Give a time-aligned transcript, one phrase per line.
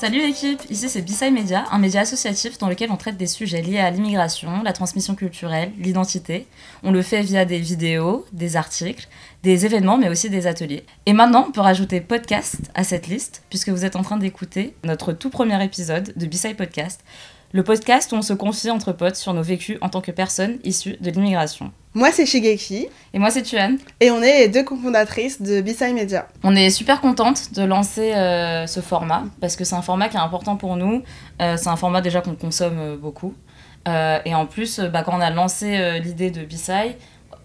[0.00, 3.60] Salut l'équipe, ici c'est B-Side Media, un média associatif dans lequel on traite des sujets
[3.60, 6.46] liés à l'immigration, la transmission culturelle, l'identité.
[6.82, 9.08] On le fait via des vidéos, des articles,
[9.42, 10.84] des événements, mais aussi des ateliers.
[11.04, 14.74] Et maintenant, on peut rajouter podcast à cette liste, puisque vous êtes en train d'écouter
[14.84, 17.04] notre tout premier épisode de B-Side Podcast,
[17.52, 20.58] le podcast où on se confie entre potes sur nos vécus en tant que personnes
[20.64, 21.72] issues de l'immigration.
[21.94, 22.86] Moi, c'est Shigeki.
[23.12, 23.76] Et moi, c'est Tuan.
[23.98, 26.28] Et on est les deux cofondatrices de B-Side Media.
[26.44, 30.16] On est super contente de lancer euh, ce format parce que c'est un format qui
[30.16, 31.02] est important pour nous.
[31.42, 33.34] Euh, c'est un format déjà qu'on consomme euh, beaucoup.
[33.86, 36.94] et en plus, bah, quand on a lancé l'idée de B-Side,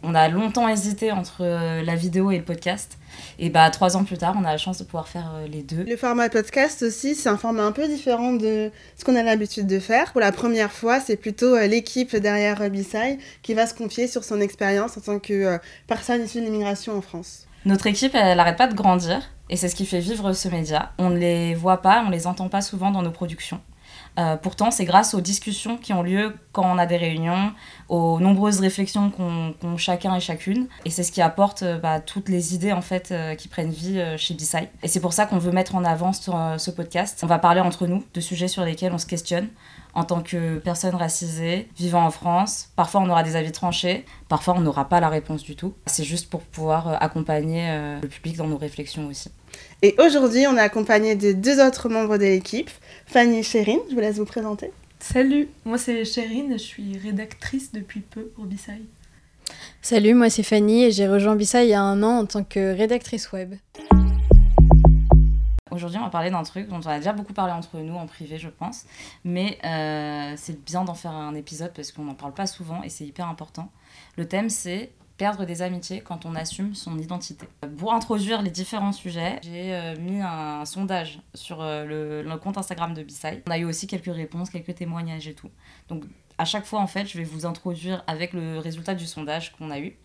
[0.06, 2.98] on a longtemps hésité entre la vidéo et le podcast.
[3.40, 5.62] Et bah, trois ans plus tard, on a la chance de pouvoir faire euh, les
[5.62, 5.84] deux.
[5.84, 9.68] Le format podcast aussi, c'est un format un peu différent de ce qu'on a l'habitude
[9.68, 10.12] de faire.
[10.12, 14.24] Pour la première fois, c'est plutôt euh, l'équipe derrière Bissai qui va se confier sur
[14.24, 17.48] son expérience en tant que euh, personne issue de l'immigration en France.
[17.66, 20.94] Notre équipe, elle n'arrête pas de grandir et c'est ce qui fait vivre ce média.
[20.98, 23.60] On ne les voit pas, on ne les entend pas souvent dans nos productions.
[24.18, 27.52] Euh, pourtant, c'est grâce aux discussions qui ont lieu quand on a des réunions,
[27.90, 30.68] aux nombreuses réflexions qu'ont chacun et chacune.
[30.86, 33.72] Et c'est ce qui apporte euh, bah, toutes les idées en fait euh, qui prennent
[33.72, 34.70] vie chez Bisai.
[34.84, 37.20] Et c'est pour ça qu'on veut mettre en avant ce podcast.
[37.24, 39.48] On va parler entre nous de sujets sur lesquels on se questionne
[39.96, 42.70] en tant que personne racisée vivant en France.
[42.76, 45.74] Parfois, on aura des avis tranchés, parfois, on n'aura pas la réponse du tout.
[45.88, 49.32] C'est juste pour pouvoir accompagner le public dans nos réflexions aussi.
[49.82, 52.70] Et aujourd'hui, on est accompagné de deux autres membres de l'équipe,
[53.08, 53.80] Fanny et Chérine.
[53.90, 54.72] Je vous laisse vous présenter.
[55.00, 58.82] Salut, moi c'est Chérine, je suis rédactrice depuis peu pour Bissai.
[59.82, 62.44] Salut, moi c'est Fanny et j'ai rejoint Bissai il y a un an en tant
[62.44, 63.54] que rédactrice web.
[65.76, 68.06] Aujourd'hui, on va parler d'un truc dont on a déjà beaucoup parlé entre nous en
[68.08, 68.86] privé, je pense.
[69.26, 72.90] Mais euh, c'est bien d'en faire un épisode parce qu'on n'en parle pas souvent et
[72.90, 73.70] c'est hyper important.
[74.16, 77.48] Le thème, c'est perdre des amitiés quand on assume son identité.
[77.78, 82.94] Pour introduire les différents sujets, j'ai euh, mis un sondage sur euh, le, compte Instagram
[82.94, 83.44] de Bissai.
[83.46, 85.50] On a eu aussi quelques réponses, quelques témoignages et tout.
[86.38, 89.72] À chaque fois, en fait, je vais vous introduire avec le résultat du sondage qu'on
[89.72, 89.96] a eu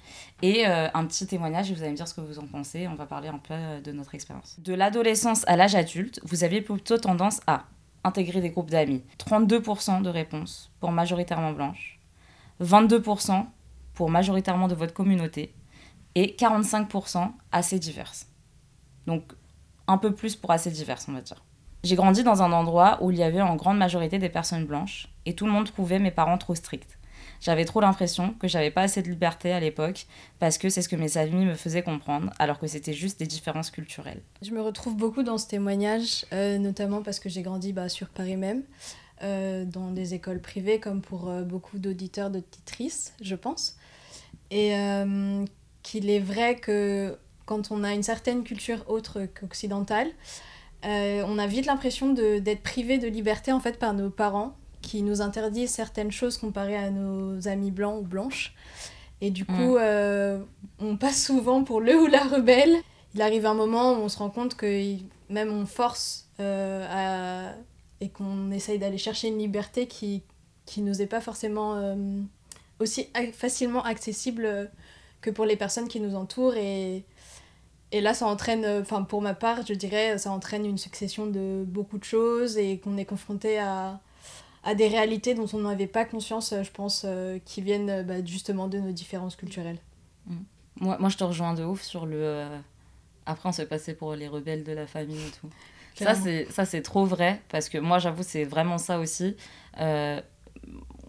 [0.43, 2.87] et euh, un petit témoignage et vous allez me dire ce que vous en pensez.
[2.87, 4.57] On va parler un peu de notre expérience.
[4.61, 7.65] De l'adolescence à l'âge adulte, vous aviez plutôt tendance à
[8.05, 9.03] intégrer des groupes d'amis.
[9.19, 11.99] 32% de réponses pour majoritairement blanches.
[12.63, 13.47] 22%
[13.95, 15.55] pour majoritairement de votre communauté
[16.15, 18.27] et 45% assez diverses.
[19.07, 19.33] Donc
[19.87, 21.43] un peu plus pour assez diverses, on va dire.
[21.83, 25.09] J'ai grandi dans un endroit où il y avait en grande majorité des personnes blanches
[25.25, 26.99] et tout le monde trouvait mes parents trop stricts.
[27.41, 30.07] J'avais trop l'impression que j'avais pas assez de liberté à l'époque
[30.39, 33.27] parce que c'est ce que mes amis me faisaient comprendre alors que c'était juste des
[33.27, 34.21] différences culturelles.
[34.43, 38.09] Je me retrouve beaucoup dans ce témoignage, euh, notamment parce que j'ai grandi bah, sur
[38.09, 38.63] Paris même,
[39.23, 43.77] euh, dans des écoles privées comme pour euh, beaucoup d'auditeurs, de titrices, je pense
[44.53, 44.75] et
[45.85, 47.17] qu'il est vrai que
[47.47, 50.09] quand on a une certaine culture autre qu'occidentale,
[50.85, 55.03] euh, on a vite l'impression d'être privé de liberté en fait par nos parents qui
[55.03, 58.55] nous interdisent certaines choses comparées à nos amis blancs ou blanches.
[59.21, 60.43] Et du coup, euh,
[60.79, 62.77] on passe souvent pour le ou la rebelle.
[63.15, 64.97] Il arrive un moment où on se rend compte que
[65.29, 70.23] même on force et qu'on essaye d'aller chercher une liberté qui,
[70.65, 71.95] qui nous est pas forcément
[72.81, 74.65] aussi facilement accessible euh,
[75.21, 76.57] que pour les personnes qui nous entourent.
[76.57, 77.05] Et,
[77.93, 81.27] et là, ça entraîne, euh, enfin pour ma part, je dirais, ça entraîne une succession
[81.27, 84.01] de beaucoup de choses et qu'on est confronté à,
[84.65, 87.07] à des réalités dont on n'avait pas conscience, euh, je pense,
[87.45, 89.79] qui viennent bah, justement de nos différences culturelles.
[90.27, 90.35] Mmh.
[90.81, 92.47] Moi, moi, je te rejoins de ouf sur le...
[93.27, 95.51] Après, on s'est passé pour les rebelles de la famille et tout.
[96.51, 99.37] Ça, c'est trop vrai, parce que moi, j'avoue, c'est vraiment ça aussi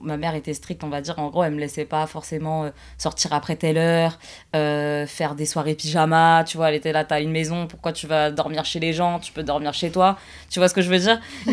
[0.04, 1.18] ma mère était stricte, on va dire.
[1.20, 4.20] En gros, elle me laissait pas forcément euh, sortir après telle heure,
[4.56, 6.44] euh, faire des soirées pyjama.
[6.46, 9.20] Tu vois, elle était là, t'as une maison, pourquoi tu vas dormir chez les gens?
[9.20, 10.18] Tu peux dormir chez toi.
[10.50, 11.20] Tu vois ce que je veux dire?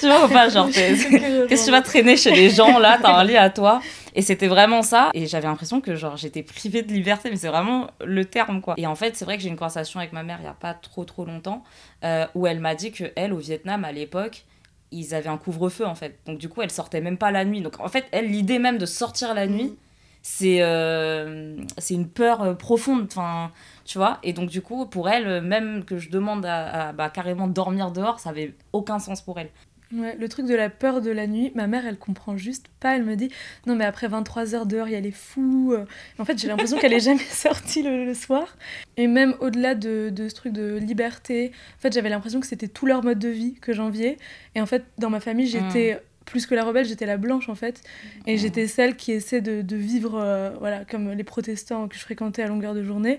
[0.00, 2.98] Tu vois ou pas Genre, qu'est-ce que tu vas traîner chez les gens là?
[3.00, 3.80] T'as un lit à toi.
[4.14, 5.10] Et c'était vraiment ça.
[5.14, 8.74] Et j'avais l'impression que genre j'étais privée de liberté, mais c'est vraiment le terme quoi.
[8.76, 10.54] Et en fait, c'est vrai que j'ai une conversation avec ma mère il y a
[10.54, 11.62] pas trop trop longtemps
[12.04, 14.44] euh, où elle m'a dit que elle au Vietnam à l'époque
[14.92, 16.18] ils avaient un couvre-feu en fait.
[16.26, 17.60] Donc du coup, elle sortait même pas la nuit.
[17.60, 19.76] Donc en fait, elle, l'idée même de sortir la nuit,
[20.22, 23.04] c'est euh, c'est une peur euh, profonde.
[23.04, 23.50] Enfin,
[23.84, 24.18] tu vois.
[24.22, 27.90] Et donc du coup, pour elle, même que je demande à, à bah, carrément dormir
[27.90, 29.50] dehors, ça avait aucun sens pour elle.
[29.92, 32.94] Ouais, le truc de la peur de la nuit, ma mère, elle comprend juste pas.
[32.94, 33.28] Elle me dit
[33.66, 35.74] Non, mais après 23 heures dehors, il y a les fous.
[36.18, 38.56] En fait, j'ai l'impression qu'elle est jamais sortie le, soir.
[38.96, 42.68] Et même au-delà de, de, ce truc de liberté, en fait, j'avais l'impression que c'était
[42.68, 44.16] tout leur mode de vie que j'enviais.
[44.54, 45.94] Et en fait, dans ma famille, j'étais.
[45.94, 46.04] Hmm.
[46.26, 47.82] Plus que la rebelle, j'étais la blanche en fait.
[48.26, 48.38] Et hmm.
[48.38, 52.42] j'étais celle qui essaie de, de vivre euh, voilà, comme les protestants que je fréquentais
[52.42, 53.18] à longueur de journée,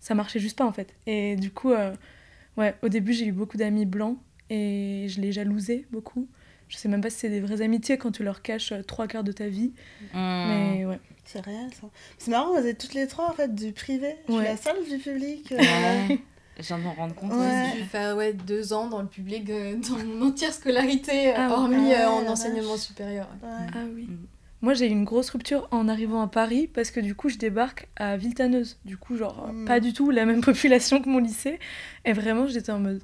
[0.00, 0.92] ça marchait juste pas en fait.
[1.06, 1.92] Et du coup, euh,
[2.56, 4.18] ouais, au début, j'ai eu beaucoup d'amis blancs
[4.50, 6.28] et je les jalousais beaucoup.
[6.68, 9.06] Je sais même pas si c'est des vraies amitiés quand tu leur caches euh, trois
[9.06, 9.72] quarts de ta vie.
[10.12, 10.46] Hmm.
[10.48, 11.00] Mais ouais.
[11.24, 11.88] C'est réel ça.
[12.18, 14.16] C'est marrant, vous êtes toutes les trois en fait du privé.
[14.28, 14.48] Je suis Ouais.
[14.48, 15.52] la seule du public.
[15.52, 16.18] euh, Ouais.
[16.58, 17.32] Je viens de m'en rendre compte.
[17.32, 17.66] Ouais.
[17.76, 21.52] J'ai fait ouais, deux ans dans le public euh, dans mon entière scolarité, euh, Ah
[21.52, 23.28] hormis Ah euh, en enseignement supérieur.
[23.42, 23.48] ouais.
[23.74, 24.06] Ah oui.
[24.08, 24.26] Mm.
[24.60, 27.38] Moi, j'ai eu une grosse rupture en arrivant à Paris parce que du coup, je
[27.38, 28.76] débarque à Villetaneuse.
[28.84, 29.64] Du coup, genre, Mm.
[29.66, 31.60] pas du tout la même population que mon lycée.
[32.04, 33.00] Et vraiment, j'étais en mode.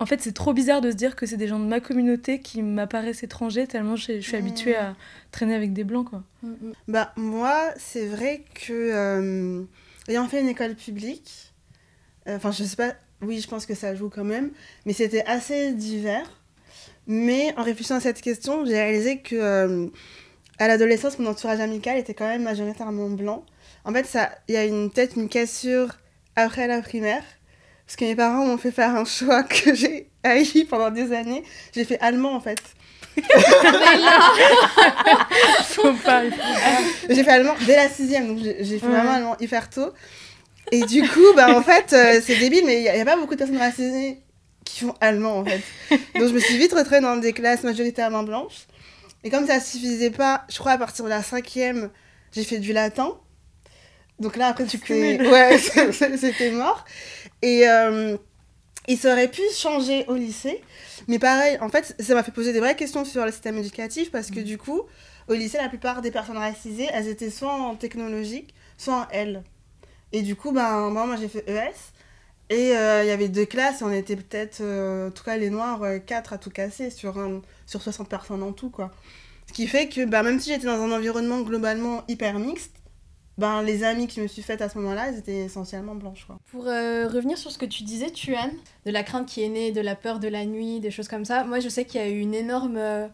[0.00, 2.40] En fait, c'est trop bizarre de se dire que c'est des gens de ma communauté
[2.40, 4.40] qui m'apparaissent étrangers tellement je, je suis Mm.
[4.40, 4.96] habituée à
[5.30, 6.22] traîner avec des blancs, quoi.
[6.42, 6.72] Mm, mm.
[6.88, 9.62] Bah, moi, c'est vrai que, euh,
[10.08, 11.52] ayant fait une école publique,
[12.26, 14.50] euh, enfin, je sais pas, oui, je pense que ça joue quand même,
[14.86, 16.28] mais c'était assez divers.
[17.06, 19.86] Mais en réfléchissant à cette question, j'ai réalisé que, euh,
[20.58, 23.44] à l'adolescence, mon entourage amical était quand même majoritairement blanc.
[23.84, 25.96] En fait, ça, il y a une, peut-être une cassure
[26.36, 27.22] après la primaire,
[27.90, 31.42] parce que mes parents m'ont fait faire un choix que j'ai haï pendant des années.
[31.74, 32.62] J'ai fait allemand, en fait.
[35.64, 36.22] Faut pas.
[37.10, 38.92] J'ai fait allemand dès la sixième, donc j'ai fait Ouais.
[38.92, 39.90] vraiment allemand hyper tôt.
[40.70, 43.34] Et du coup, bah, en fait, euh, c'est débile, mais il n'y a, pas beaucoup
[43.34, 44.18] de personnes racisées
[44.64, 45.60] qui font allemand, en fait.
[46.14, 48.68] Donc je me suis vite retrouvée dans des classes majoritairement blanches.
[49.24, 51.90] Et comme ça ne suffisait pas, je crois à partir de la cinquième,
[52.30, 53.16] j'ai fait du latin.
[54.20, 55.26] Donc là, après, cumules.
[55.26, 56.84] ouais, c'était mort.
[57.42, 58.16] Et euh,
[58.88, 60.62] il aurait pu changer au lycée.
[61.08, 64.10] Mais pareil, en fait, ça m'a fait poser des vraies questions sur le système éducatif
[64.10, 64.82] parce que du coup,
[65.28, 69.42] au lycée, la plupart des personnes racisées, elles étaient soit en technologique, soit en L.
[70.12, 71.72] Et du coup, ben, moi, moi j'ai fait ES.
[72.50, 75.36] Et euh, il y avait deux classes, et on était peut-être, euh, en tout cas
[75.36, 78.90] les noirs, euh, quatre à tout casser sur, un, sur 60 personnes en tout, quoi.
[79.46, 82.72] Ce qui fait que ben, même si j'étais dans un environnement globalement hyper mixte,
[83.40, 86.26] ben, les amis que je me suis faites à ce moment-là, elles étaient essentiellement blanches,
[86.26, 86.38] quoi.
[86.50, 88.50] Pour euh, revenir sur ce que tu disais, Tuan,
[88.84, 91.24] de la crainte qui est née, de la peur de la nuit, des choses comme
[91.24, 93.08] ça, moi je sais qu'il y a eu une énorme euh,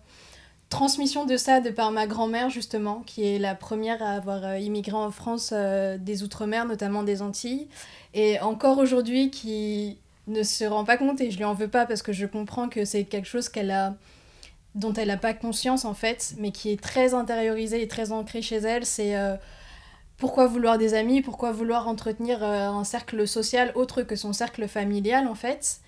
[0.68, 4.58] transmission de ça de par ma grand-mère justement, qui est la première à avoir euh,
[4.58, 7.68] immigré en France des Outre-mer, notamment des Antilles,
[8.12, 9.96] et encore aujourd'hui qui
[10.26, 12.68] ne se rend pas compte, et je lui en veux pas parce que je comprends
[12.68, 13.94] que c'est quelque chose qu'elle a
[14.74, 18.42] dont elle n'a pas conscience en fait, mais qui est très intériorisé et très ancré
[18.42, 19.14] chez elle, c'est
[20.18, 24.66] pourquoi vouloir des amis, pourquoi vouloir entretenir euh, un cercle social autre que son cercle
[24.68, 25.80] familial en fait.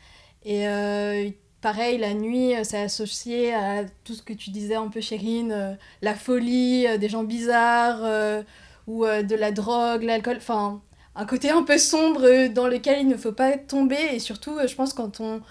[0.45, 1.31] Et euh,
[1.61, 5.53] pareil, la nuit, euh, c'est associé à tout ce que tu disais un peu, Chérine,
[5.53, 8.43] euh, la folie, euh, des gens bizarres, euh,
[8.87, 10.81] ou de la drogue, l'alcool, enfin
[11.15, 13.99] un côté un peu sombre dans lequel il ne faut pas tomber.
[14.13, 15.43] Et surtout, je pense quand on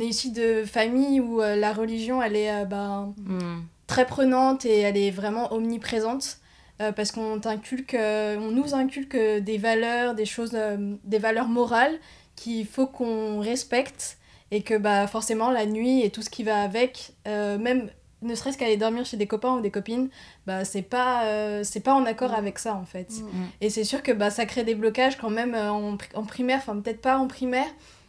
[0.00, 3.60] est issu de famille où la religion, elle est Hmm.
[3.86, 6.38] très prenante et elle est vraiment omniprésente
[6.80, 11.48] euh, parce qu'on t'inculque, euh, on nous inculque des valeurs, des choses, euh, des valeurs
[11.48, 11.98] morales
[12.36, 14.18] qu'il faut qu'on respecte
[14.50, 17.90] et que bah forcément la nuit et tout ce qui va avec, euh, même
[18.22, 20.08] ne serait-ce qu'aller dormir chez des copains ou des copines,
[20.46, 22.34] bah c'est pas euh, c'est pas en accord Mm.
[22.36, 23.10] avec ça en fait.
[23.10, 23.44] Mm.
[23.60, 26.58] Et c'est sûr que bah, ça crée des blocages quand même euh, en, en primaire,
[26.58, 27.66] enfin peut-être pas en primaire,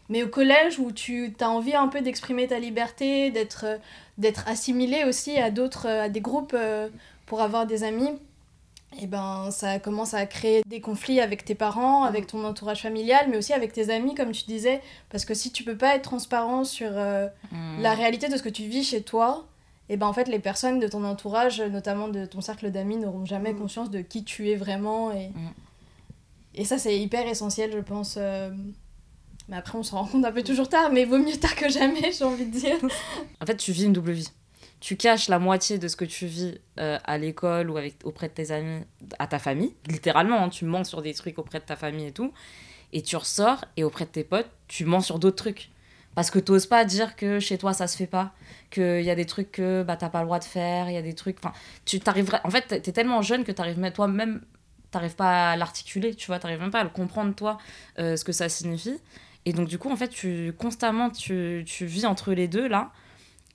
[0.10, 3.78] mais au collège où tu as envie un peu d'exprimer ta liberté, d'être euh,
[4.18, 6.90] d'être assimilé aussi à d'autres, euh, à des groupes euh,
[7.26, 8.10] pour avoir des amis.
[9.02, 13.28] Et ben ça commence à créer des conflits avec tes parents, avec ton entourage familial,
[13.30, 16.04] mais aussi avec tes amis comme tu disais, parce que si tu peux pas être
[16.04, 17.82] transparent sur euh, Hmm.
[17.82, 19.46] la réalité de ce que tu vis chez toi,
[19.90, 23.26] et ben en fait les personnes de ton entourage, notamment de ton cercle d'amis, n'auront
[23.26, 23.60] jamais Mm.
[23.60, 25.50] conscience de qui tu es vraiment et Mm.
[26.56, 28.16] et ça c'est hyper essentiel je pense.
[28.18, 28.50] euh,
[29.50, 31.70] Mais après on s'en rend compte un peu toujours tard, mais vaut mieux tard que
[31.70, 32.78] jamais j'ai envie de dire.
[33.42, 34.30] En fait, tu vis une double vie.
[34.80, 38.28] Tu caches la moitié de ce que tu vis euh, à l'école ou avec, auprès
[38.28, 38.84] de tes amis,
[39.18, 39.76] à ta famille.
[39.88, 42.32] Littéralement, hein, tu mens sur des trucs auprès de ta famille et tout.
[42.94, 45.72] Et tu ressors et auprès de tes potes, tu mens sur d'autres trucs.
[46.16, 48.34] Parce que t'oses pas dire que chez toi ça se fait pas,
[48.72, 50.98] qu'il y a des trucs que bah, t'as pas le droit de faire, il y
[50.98, 51.38] a des trucs.
[51.38, 51.54] Enfin,
[51.86, 52.42] tu t'arriverais.
[52.44, 54.42] En fait, t'es tellement jeune que t'arrives même toi-même,
[54.90, 57.60] t'arrives pas à l'articuler, tu vois, t'arrives même pas à le comprendre toi,
[58.00, 59.00] euh, ce que ça signifie.
[59.46, 62.92] Et donc, du coup, en fait, tu constamment, tu, tu vis entre les deux là.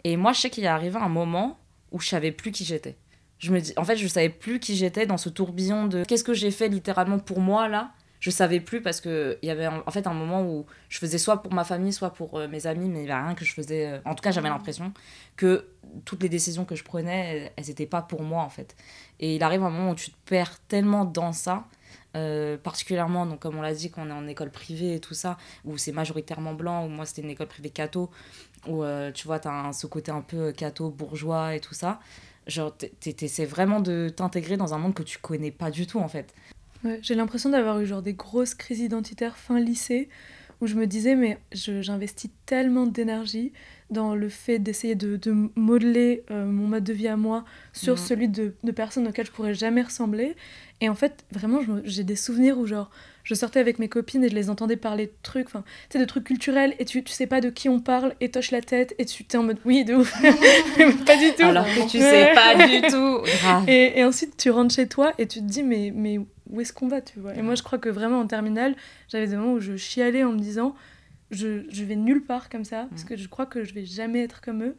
[0.05, 1.59] Et moi, je sais qu'il est arrivé un moment
[1.91, 2.97] où je savais plus qui j'étais.
[3.39, 6.25] Je me dis, en fait, je savais plus qui j'étais dans ce tourbillon de qu'est-ce
[6.25, 7.93] que j'ai fait littéralement pour moi là?
[8.21, 11.19] Je savais plus parce que il y avait en fait un moment où je faisais
[11.19, 13.45] soit pour ma famille, soit pour euh, mes amis, mais il y avait rien que
[13.45, 13.87] je faisais.
[13.95, 14.93] euh, en tout cas, j'avais l'impression
[15.35, 15.67] que
[16.05, 18.77] toutes les décisions que je prenais, elles- elles étaient pas pour moi en fait.
[19.19, 21.65] Et il arrive un moment où tu te perds tellement dans ça.
[22.15, 25.15] euh, particulièrement donc comme on l'a dit quand on est en école privée et tout
[25.15, 28.11] ça où c'est majoritairement blanc où moi c'était une école privée catho
[28.69, 32.01] où euh, tu vois, tu as ce côté un peu catho, bourgeois et tout ça.
[32.47, 35.99] Genre, t'es- t'essaies vraiment de t'intégrer dans un monde que tu connais pas du tout,
[35.99, 36.35] en fait.
[36.85, 40.09] Ouais, j'ai l'impression d'avoir eu genre des grosses crises identitaires fin lycée
[40.61, 43.53] où je me disais mais j'investis tellement d'énergie
[43.91, 47.99] dans le fait d'essayer de, de, modeler euh, mon mode de vie à moi sur
[47.99, 50.35] celui de, de, personnes auxquelles je pourrais jamais ressembler.
[50.81, 52.91] Et en fait, vraiment, j'ai des souvenirs où genre
[53.25, 55.99] je sortais avec mes copines et je les entendais parler de trucs, enfin, tu sais,
[55.99, 58.61] de trucs culturels et tu, tu sais pas de qui on parle et toches la
[58.61, 60.13] tête et tu t'es en mode oui, de ouf,
[61.07, 61.45] pas du tout.
[61.45, 63.21] Alors que tu sais pas du tout.
[63.69, 66.19] Et, et, ensuite, tu rentres chez toi et tu te dis mais, mais
[66.51, 67.35] où est-ce qu'on va, tu vois?
[67.35, 68.75] Et moi, je crois que vraiment en terminale,
[69.09, 70.75] j'avais des moments où je chialais en me disant
[71.31, 73.07] je, je vais nulle part comme ça parce mm.
[73.07, 74.77] que je crois que je vais jamais être comme eux.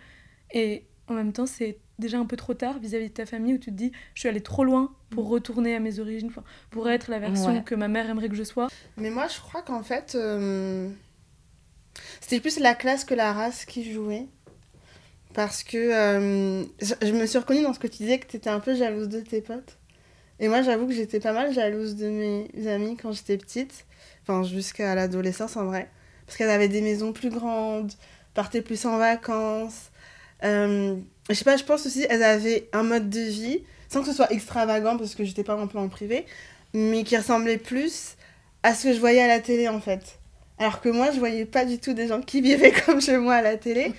[0.54, 3.58] Et en même temps, c'est déjà un peu trop tard vis-à-vis de ta famille où
[3.58, 5.32] tu te dis je suis allée trop loin pour mm.
[5.32, 6.32] retourner à mes origines,
[6.72, 8.68] pour être la version que ma mère aimerait que je sois.
[8.98, 10.90] Mais moi je crois qu'en fait euh,
[12.22, 14.28] c'était plus la classe que la race qui jouait.
[15.34, 18.52] Parce que euh, je, me suis reconnue dans ce que tu disais que tu étais
[18.52, 19.78] un peu jalouse de tes potes.
[20.40, 23.86] Et moi j'avoue que j'étais pas mal jalouse de mes amis quand j'étais petite.
[24.22, 25.90] Enfin jusqu'à l'adolescence en vrai.
[26.26, 27.92] Parce qu'elles avaient des maisons plus grandes,
[28.34, 29.92] partaient plus en vacances.
[30.44, 30.98] Euh,
[31.30, 34.14] je sais pas, je pense aussi elles avaient un mode de vie, sans que ce
[34.14, 36.26] soit extravagant, parce que j'étais pas un peu en privé,
[36.74, 38.16] mais qui ressemblait plus
[38.64, 40.20] à ce que je voyais à la télé en fait.
[40.60, 43.36] Alors que moi, je voyais pas du tout des gens qui vivaient comme chez moi
[43.36, 43.92] à la télé.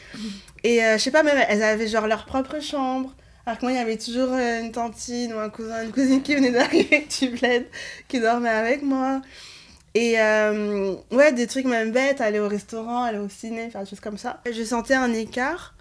[0.62, 3.14] Et euh, je sais pas, même elles avaient genre leur propre chambre.
[3.46, 6.22] Alors que moi, il y avait toujours euh, une tantine ou un cousin, une cousine
[6.22, 7.66] qui venait d'arriver du bled,
[8.08, 9.20] qui dormait avec moi.
[9.94, 13.90] Et euh, ouais, des trucs même bêtes, aller au restaurant, aller au ciné, faire des
[13.90, 14.40] choses comme ça.
[14.50, 15.73] Je sentais un écart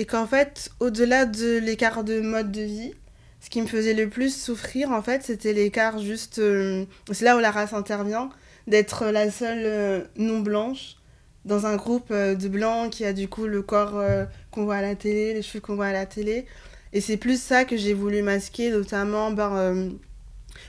[0.00, 2.94] et qu'en fait, au-delà de l'écart de mode de vie,
[3.42, 6.38] ce qui me faisait le plus souffrir, en fait, c'était l'écart juste.
[6.38, 8.30] Euh, c'est là où la race intervient,
[8.66, 10.96] d'être la seule euh, non-blanche
[11.44, 14.02] dans un groupe euh, de blancs qui a du coup le corps
[14.50, 16.46] qu'on voit à la télé, les cheveux qu'on voit à la télé.
[16.94, 19.90] Et c'est plus ça que j'ai voulu masquer, notamment ben,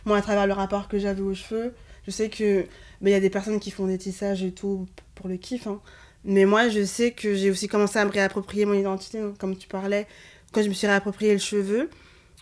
[0.04, 1.74] moi à travers le rapport que j'avais aux cheveux.
[2.06, 2.66] Je sais que
[3.00, 5.68] ben, il y a des personnes qui font des tissages et tout pour le kiff,
[5.68, 5.80] hein.
[6.24, 9.68] Mais moi, je sais que j'ai aussi commencé à me réapproprier mon identité, comme tu
[9.68, 10.08] parlais,
[10.52, 11.90] quand je me suis réapproprié le cheveu.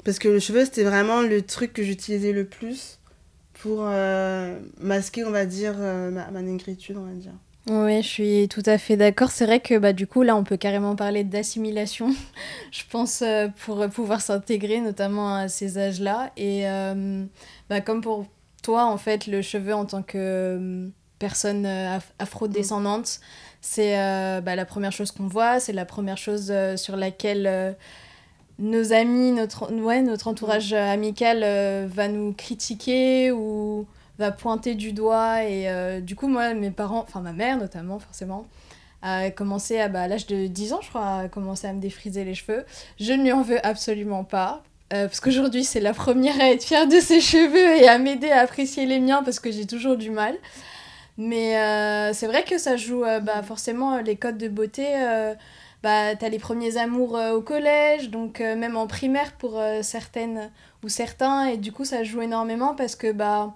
[0.04, 3.00] Parce que le cheveu, c'était vraiment le truc que j'utilisais le plus
[3.62, 7.34] pour euh, masquer, on va dire, euh, ma, ma, négritude, on va dire.
[7.70, 9.32] Oui, je suis tout à fait d'accord.
[9.32, 12.16] C'est vrai que bah, du coup, là, on peut carrément parler d'assimilation,
[12.72, 16.32] je pense, euh, pour pouvoir s'intégrer, notamment à ces âges-là.
[16.38, 16.64] Et
[17.70, 18.26] bah, comme pour
[18.64, 21.68] toi, en fait, le cheveu en tant que personne
[22.18, 23.20] afro-descendante,
[23.62, 27.46] c'est euh, bah, la première chose qu'on voit, c'est la première chose euh, sur laquelle
[27.46, 27.74] euh,
[28.58, 33.86] nos amis, notre, ouais, notre entourage amical va nous critiquer ou
[34.18, 35.46] va pointer du doigt.
[35.46, 38.48] Et du coup, moi, mes parents, enfin ma mère notamment, forcément,
[39.02, 41.80] a commencé à, bah, à l'âge de 10 ans, je crois, a commencé à me
[41.80, 42.66] défriser les cheveux.
[43.00, 44.62] Je ne lui en veux absolument pas.
[44.90, 48.42] parce qu'aujourd'hui, c'est la première à être fière de ses cheveux et à m'aider à
[48.42, 50.36] apprécier les miens parce que j'ai toujours du mal.
[51.20, 54.88] Mais euh, c'est vrai que ça joue euh, bah, forcément les codes de beauté.
[54.96, 55.36] Euh,
[55.84, 60.52] bah, t'as les premiers amours au collège, donc même en primaire pour certaines
[60.84, 63.56] ou certains, et du coup ça joue énormément parce que bah,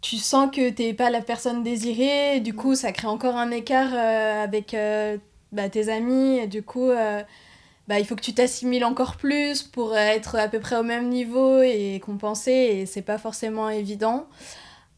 [0.00, 3.94] tu sens que t'es pas la personne désirée, du coup ça crée encore un écart
[3.94, 4.76] avec
[5.52, 6.90] bah, tes amis, du coup
[7.86, 11.08] bah, il faut que tu t'assimiles encore plus pour être à peu près au même
[11.08, 14.26] niveau et compenser, et c'est pas forcément évident.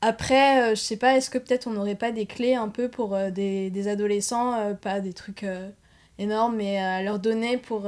[0.00, 2.88] Après, euh, je sais pas, est-ce que peut-être on n'aurait pas des clés un peu
[2.88, 5.45] pour euh, des, des, adolescents, euh, pas des trucs
[6.19, 7.87] énormes, mais à leur donner pour,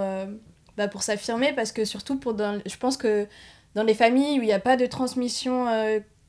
[0.77, 3.27] bah, pour s'affirmer Parce que surtout, pour dans, je pense que
[3.75, 5.67] dans les familles où il n'y a pas de transmission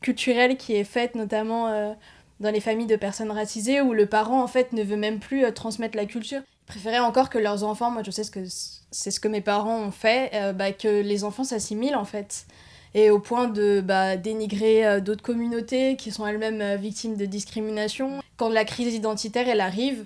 [0.01, 1.95] culturelle qui est faite, notamment
[2.39, 5.51] dans les familles de personnes racisées, où le parent en fait ne veut même plus
[5.53, 6.41] transmettre la culture,
[6.75, 8.45] ils encore que leurs enfants, moi je sais ce que
[8.91, 12.45] c'est ce que mes parents ont fait, bah, que les enfants s'assimilent en fait
[12.93, 17.25] et au point de bah, dénigrer euh, d'autres communautés qui sont elles-mêmes euh, victimes de
[17.25, 18.21] discrimination.
[18.37, 20.05] Quand la crise identitaire, elle arrive,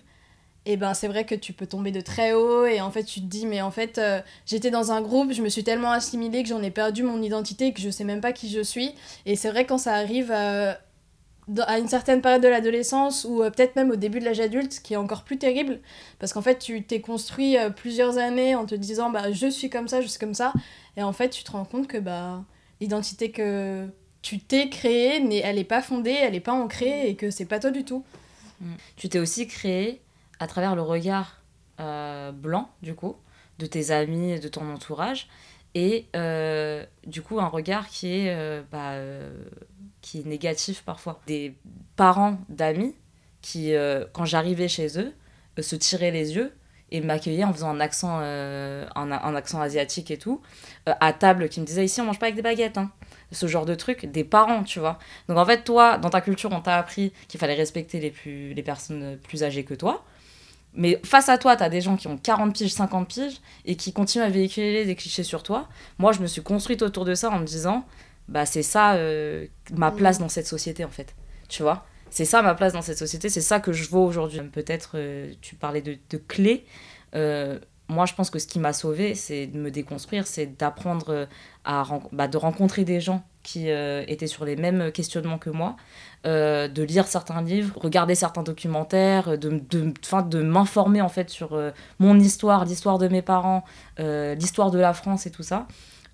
[0.67, 3.03] et eh ben c'est vrai que tu peux tomber de très haut et en fait
[3.03, 5.91] tu te dis mais en fait euh, j'étais dans un groupe, je me suis tellement
[5.91, 8.95] assimilée que j'en ai perdu mon identité que je sais même pas qui je suis
[9.27, 10.79] et c'est vrai quand ça arrive à
[11.77, 14.97] une certaine période de l'adolescence ou peut-être même au début de l'âge adulte qui est
[14.97, 15.81] encore plus terrible
[16.17, 19.87] parce qu'en fait tu t'es construit plusieurs années en te disant bah je suis comme
[19.87, 20.51] ça, je suis comme ça
[20.97, 22.43] et en fait tu te rends compte que bah
[22.79, 23.87] l'identité que
[24.21, 27.45] tu t'es créée, mais elle n'est pas fondée, elle n'est pas ancrée et que c'est
[27.45, 28.03] pas toi du tout.
[28.59, 28.73] Mm.
[28.95, 30.01] Tu t'es aussi créé
[30.39, 31.41] à travers le regard
[31.79, 33.15] euh, blanc, du coup,
[33.59, 35.27] de tes amis, de ton entourage,
[35.75, 38.93] et euh, du coup un regard qui est, euh, bah,
[40.01, 41.21] qui est négatif parfois.
[41.27, 41.55] Des
[41.95, 42.95] parents d'amis
[43.41, 43.73] qui,
[44.13, 45.13] quand j'arrivais chez eux,
[45.61, 46.51] se tiraient les yeux
[46.95, 50.41] et m'accueillait en faisant un accent, euh, un, accent asiatique et tout,
[50.87, 52.77] euh, à table, qui me disait ici on mange pas avec des baguettes.
[52.77, 52.91] Hein.
[53.31, 54.97] ce genre de truc des parents, tu vois.
[55.27, 58.53] Donc en fait, toi, dans ta culture, on t'a appris qu'il fallait respecter les, plus,
[58.53, 60.03] les personnes plus âgées que toi.
[60.73, 63.75] Mais face à toi, tu as des gens qui ont 40 piges, 50 piges et
[63.75, 65.67] qui continuent à véhiculer des clichés sur toi.
[65.97, 67.85] Moi, je me suis construite autour de ça en me disant,
[68.27, 69.95] bah c'est ça euh, ma Mm.
[69.95, 71.15] place dans cette société en fait.
[71.47, 71.85] Tu vois?
[72.09, 74.39] C'est ça ma place dans cette société, c'est ça que je vaux aujourd'hui.
[74.41, 76.65] Peut-être, euh, tu parlais de, de clés.
[77.15, 81.09] Euh, moi, je pense que ce qui m'a sauvée, c'est de me déconstruire, c'est d'apprendre
[81.09, 81.25] euh,
[81.65, 85.75] à bah, de rencontrer des gens qui étaient sur les mêmes questionnements que moi,
[86.23, 89.93] de lire certains livres, regarder certains documentaires, de, de,
[90.29, 91.55] de m'informer en fait sur
[91.99, 93.63] mon histoire, l'histoire de mes parents,
[93.99, 95.67] l'histoire de la France et tout ça.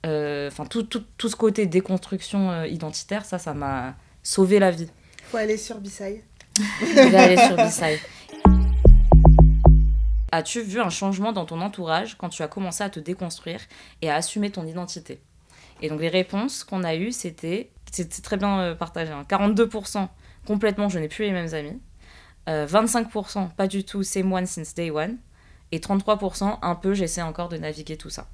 [0.04, 4.90] Enfin, tout, tout, tout ce côté déconstruction identitaire, ça, ça m'a sauvé la vie.
[5.32, 6.22] Faut aller sur Bissaï.
[6.58, 7.98] Je vais aller sur Bissaï.
[10.34, 13.62] As-tu vu un changement dans ton entourage quand tu as commencé à te déconstruire
[14.02, 15.22] et à assumer ton identité?
[15.82, 19.26] Et donc les réponses qu'on a eues, c'était, c'est très bien euh, partagé, hein.
[19.30, 20.10] 42%
[20.46, 21.80] complètement je n'ai plus les mêmes amis,
[22.50, 25.18] Euh, 25% pas du tout c'est one since day one,
[25.72, 28.28] et 33% un peu j'essaie encore de naviguer tout ça.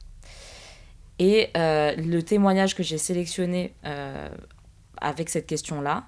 [1.19, 4.29] Et euh, le témoignage que j'ai sélectionné euh,
[4.99, 6.07] avec cette question-là,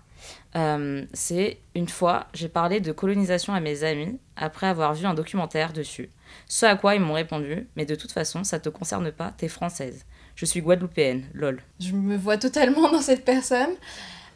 [0.55, 5.13] euh, c'est une fois, j'ai parlé de colonisation à mes amis après avoir vu un
[5.13, 6.09] documentaire dessus.
[6.47, 9.47] Ce à quoi ils m'ont répondu, mais de toute façon, ça te concerne pas, t'es
[9.47, 10.05] française.
[10.35, 11.61] Je suis guadeloupéenne, lol.
[11.79, 13.71] Je me vois totalement dans cette personne,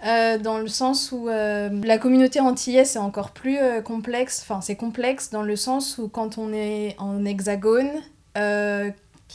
[0.05, 4.41] euh, dans le sens où euh, la communauté antillaise est encore plus complexe.
[4.43, 7.91] Enfin, c'est complexe dans le sens où quand on est en hexagone,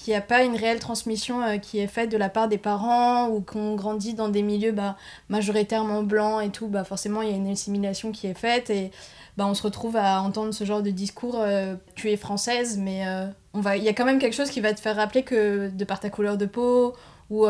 [0.02, 2.58] qu'il n'y a pas une réelle transmission euh, qui est faite de la part des
[2.58, 4.96] parents ou qu'on grandit dans des milieux bah,
[5.28, 8.90] majoritairement blancs et tout, bah, forcément il y a une assimilation qui est faite et
[9.36, 13.06] bah, on se retrouve à entendre ce genre de discours euh, tu es française mais
[13.06, 15.22] euh, on va il y a quand même quelque chose qui va te faire rappeler
[15.22, 16.94] que de par ta couleur de peau
[17.30, 17.46] ou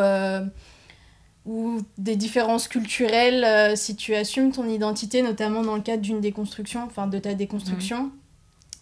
[1.47, 6.85] ou des différences culturelles si tu assumes ton identité notamment dans le cadre d'une déconstruction
[6.85, 8.11] enfin de ta déconstruction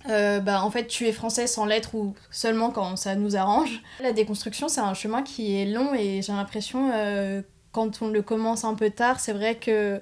[0.09, 3.83] euh, bah, en fait, tu es français sans l'être ou seulement quand ça nous arrange.
[4.01, 8.23] La déconstruction, c'est un chemin qui est long et j'ai l'impression, euh, quand on le
[8.23, 10.01] commence un peu tard, c'est vrai que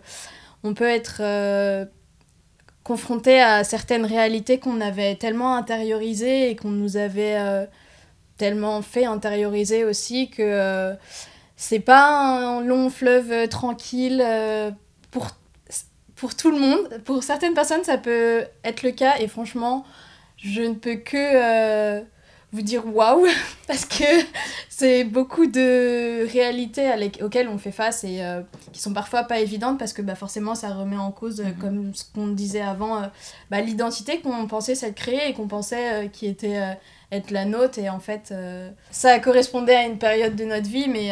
[0.63, 1.85] on peut être euh,
[2.83, 7.69] confronté à certaines réalités qu'on avait tellement intériorisées et qu'on nous avait
[8.37, 10.95] tellement fait intérioriser aussi que
[11.57, 14.25] c'est pas un long fleuve tranquille
[15.11, 15.29] pour
[16.17, 17.03] pour tout le monde.
[17.05, 19.85] Pour certaines personnes, ça peut être le cas et franchement,
[20.45, 22.03] je ne peux que euh,
[22.53, 23.27] vous dire waouh
[23.67, 24.05] parce que
[24.69, 26.89] c'est beaucoup de réalités
[27.23, 30.55] auxquelles on fait face et euh, qui sont parfois pas évidentes parce que bah, forcément
[30.55, 31.59] ça remet en cause, euh, Mhm.
[31.59, 33.07] comme ce qu'on disait avant, euh,
[33.51, 36.77] bah, l'identité qu'on pensait s'être créée et qu'on pensait qui était
[37.11, 38.33] être la nôtre et en fait
[38.91, 41.11] ça correspondait à une période de notre vie mais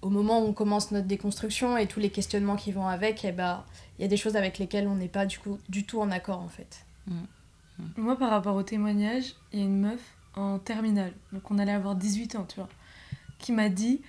[0.00, 3.32] au moment où on commence notre déconstruction et tous les questionnements qui vont avec, eh
[3.32, 3.64] ben,
[3.98, 6.10] il y a des choses avec lesquelles on n'est pas du, coup, du tout en
[6.10, 6.84] accord en fait.
[7.96, 10.00] Moi, par rapport au témoignage, il y a une meuf
[10.34, 12.68] en terminale, donc on allait avoir 18 ans, tu vois,
[13.38, 14.02] qui m'a dit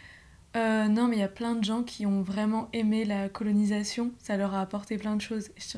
[0.55, 4.11] euh, Non, mais il y a plein de gens qui ont vraiment aimé la colonisation,
[4.19, 5.47] ça leur a apporté plein de choses.
[5.49, 5.77] Et je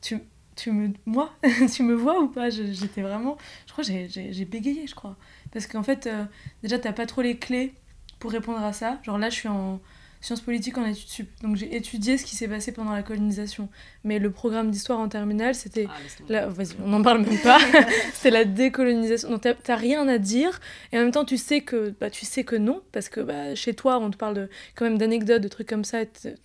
[0.00, 0.18] tu,
[0.56, 0.92] tu me.
[1.06, 1.32] Moi
[1.72, 2.50] Tu me vois ou pas?
[2.50, 3.38] J'étais vraiment.
[3.66, 5.16] Je crois que j'ai bégayé, je crois.
[5.52, 6.24] Parce qu'en fait, euh,
[6.62, 7.74] déjà, t'as pas trop les clés
[8.18, 9.00] pour répondre à ça.
[9.02, 9.80] Genre là, je suis en
[10.22, 13.68] sciences politiques en études sup, donc j'ai étudié ce qui s'est passé pendant la colonisation.
[14.04, 15.86] Mais le programme d'histoire en terminale, c'était.
[16.28, 17.58] Là, vas-y, on n'en parle même pas.
[18.14, 19.28] c'est la décolonisation.
[19.30, 20.60] Donc t'as- rien à dire
[20.92, 23.54] et en même temps tu sais que bah tu sais que non parce que bah,
[23.54, 26.04] chez toi on te parle de quand même d'anecdotes, de trucs comme ça.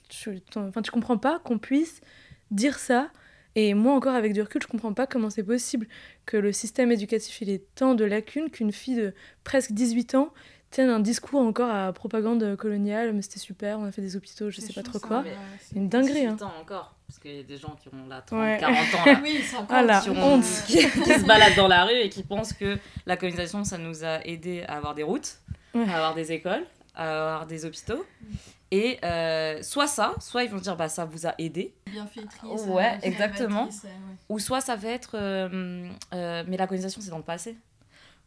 [0.10, 2.02] tu, enfin tu comprends pas qu'on puisse
[2.52, 3.12] dire ça.
[3.56, 5.88] Et moi encore avec du recul, je comprends pas comment c'est possible
[6.28, 9.14] que le système éducatif il ait tant de lacunes qu'une fille de
[9.44, 10.32] presque 18 ans
[10.70, 13.14] tienne un discours encore à propagande coloniale.
[13.14, 15.24] Mais c'était super, on a fait des hôpitaux, je sais pas trop quoi.
[15.76, 16.26] Une dinguerie.
[16.26, 16.34] Hein.
[16.34, 18.58] 18 ans encore, parce qu'il y a des gens qui ont là 30, Ouais.
[18.60, 20.44] 40 ans là, Oui, c'est Ah la qui, ont- honte.
[20.68, 24.04] qui, qui se baladent dans la rue et qui pensent que la colonisation, ça nous
[24.04, 25.38] a aidé à avoir des routes,
[25.74, 25.86] Ouais.
[25.90, 28.06] à avoir des écoles, à avoir des hôpitaux.
[28.70, 32.66] Et euh, soit ça, soit ils vont dire bah ça vous a aidé, Bienfaitrice.
[32.68, 33.64] Ouais, euh, exactement.
[33.66, 33.90] ouais.
[34.28, 37.56] ou soit ça va être euh, euh, mais la colonisation c'est dans le passé.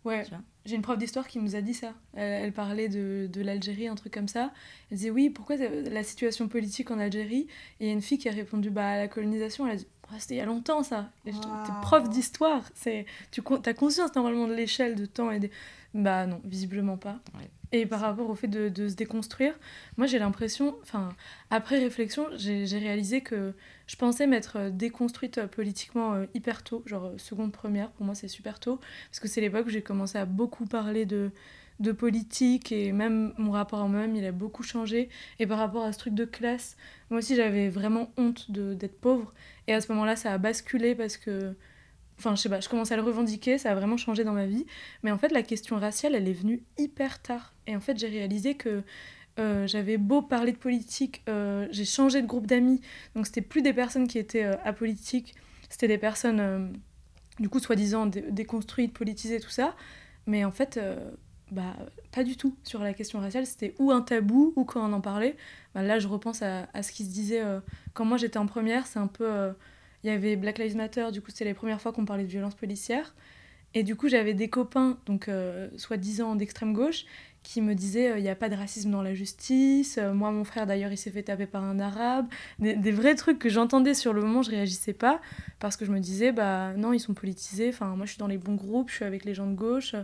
[0.04, 0.24] Ouais,
[0.64, 1.94] j'ai une prof d'histoire qui nous a dit ça.
[2.14, 4.52] Elle, elle parlait de, de l'Algérie, un truc comme ça.
[4.90, 7.46] Elle disait oui, pourquoi la situation politique en Algérie?
[7.80, 9.66] Et il y a une fille qui a répondu bah la colonisation.
[9.66, 11.10] Elle a dit Oh, c'était il y a longtemps ça.
[11.24, 15.50] Dis, T'es prof d'histoire, tu as conscience normalement de l'échelle de temps et des...
[15.94, 17.20] bah non, visiblement pas.
[17.38, 17.48] Ouais.
[17.72, 19.54] Et par rapport au fait de, de se déconstruire,
[19.96, 21.10] moi j'ai l'impression, enfin
[21.50, 23.54] après réflexion, j'ai réalisé que
[23.86, 28.14] je pensais m'être euh, déconstruite euh, politiquement euh, hyper tôt, genre seconde première, pour moi
[28.14, 31.30] c'est super tôt, parce que c'est l'époque où j'ai commencé à beaucoup parler de,
[31.80, 35.08] de politique et même mon rapport à moi-même, il a beaucoup changé.
[35.38, 36.76] Et par rapport à ce truc de classe,
[37.08, 39.32] moi aussi j'avais vraiment honte d'être pauvre.
[39.66, 41.54] Et à ce moment-là, ça a basculé parce que,
[42.20, 44.46] enfin je sais pas, je commençais à le revendiquer, ça a vraiment changé dans ma
[44.46, 44.66] vie.
[45.02, 47.54] Mais en fait, la question raciale, elle est venue hyper tard.
[47.66, 48.82] Et en fait, j'ai réalisé que
[49.38, 52.80] euh, j'avais beau parler de politique, euh, j'ai changé de groupe d'amis.
[53.14, 55.34] Donc c'était plus des personnes qui étaient euh, apolitiques,
[55.70, 56.72] c'était des personnes,
[57.38, 59.76] du coup, soi-disant déconstruites, politisées, tout ça.
[60.26, 60.80] Mais en fait,
[61.52, 61.76] bah,
[62.10, 63.46] pas du tout sur la question raciale.
[63.46, 65.36] C'était ou un tabou, ou quand on en parlait.
[65.74, 67.40] Bah, là, je repense à ce qui se disait
[67.94, 68.88] quand moi j'étais en première.
[68.88, 69.52] C'est un peu.
[70.02, 72.28] Il y avait Black Lives Matter, du coup, c'était les premières fois qu'on parlait de
[72.28, 73.14] violence policière.
[73.74, 75.30] Et du coup, j'avais des copains, donc
[75.76, 77.04] soi-disant d'extrême gauche,
[77.42, 79.98] qui me disait il n'y a pas de racisme dans la justice.
[79.98, 82.26] Euh, moi, mon frère, d'ailleurs, il s'est fait taper par un arabe.
[82.58, 85.20] Des, vrais trucs que j'entendais sur le moment, je réagissais pas
[85.58, 87.70] parce que je me disais bah non, ils sont politisés.
[87.70, 89.94] Enfin, moi, je suis dans les bons groupes, je suis avec les gens de gauche.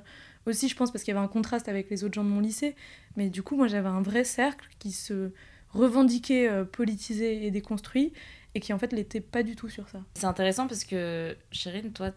[0.47, 2.41] Aussi, je pense parce qu'il y avait un contraste avec les autres gens de mon
[2.41, 2.75] lycée.
[3.17, 5.31] Mais du coup, moi, j'avais un vrai cercle qui se
[5.71, 8.13] revendiquait euh, politisé et déconstruit
[8.57, 9.99] et qui en fait l'était pas du tout sur ça.
[10.15, 12.11] C'est intéressant parce que Chérine, toi,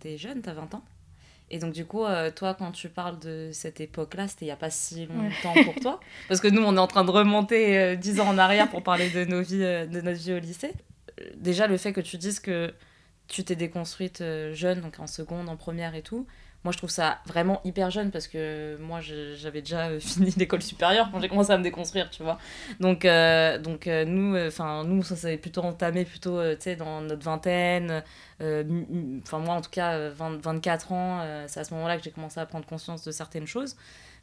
[0.00, 0.82] t'es jeune, t'as 20 ans.
[1.50, 4.52] Et donc, du coup, euh, toi, quand tu parles de cette époque-là, c'était il n'y
[4.52, 6.00] a pas si longtemps pour toi.
[6.28, 8.82] Parce que nous, on est en train de remonter euh, dix ans en arrière pour
[8.82, 10.72] parler de, nos vies, euh, de notre vie au lycée.
[11.36, 12.72] Déjà, le fait que tu dises que
[13.28, 14.24] tu t'es déconstruite
[14.54, 16.26] jeune, donc en seconde, en première et tout,
[16.64, 20.62] moi je trouve ça vraiment hyper jeune parce que moi j'avais déjà euh, fini l'école
[20.62, 22.38] supérieure quand j'ai commencé à me déconstruire tu vois
[22.80, 27.00] donc euh, donc euh, nous enfin nous ça s'est plutôt entamé plutôt tu sais dans
[27.00, 28.02] notre vingtaine
[28.40, 32.46] enfin moi en tout cas 24 ans c'est à ce moment-là que j'ai commencé à
[32.46, 33.76] prendre conscience de certaines choses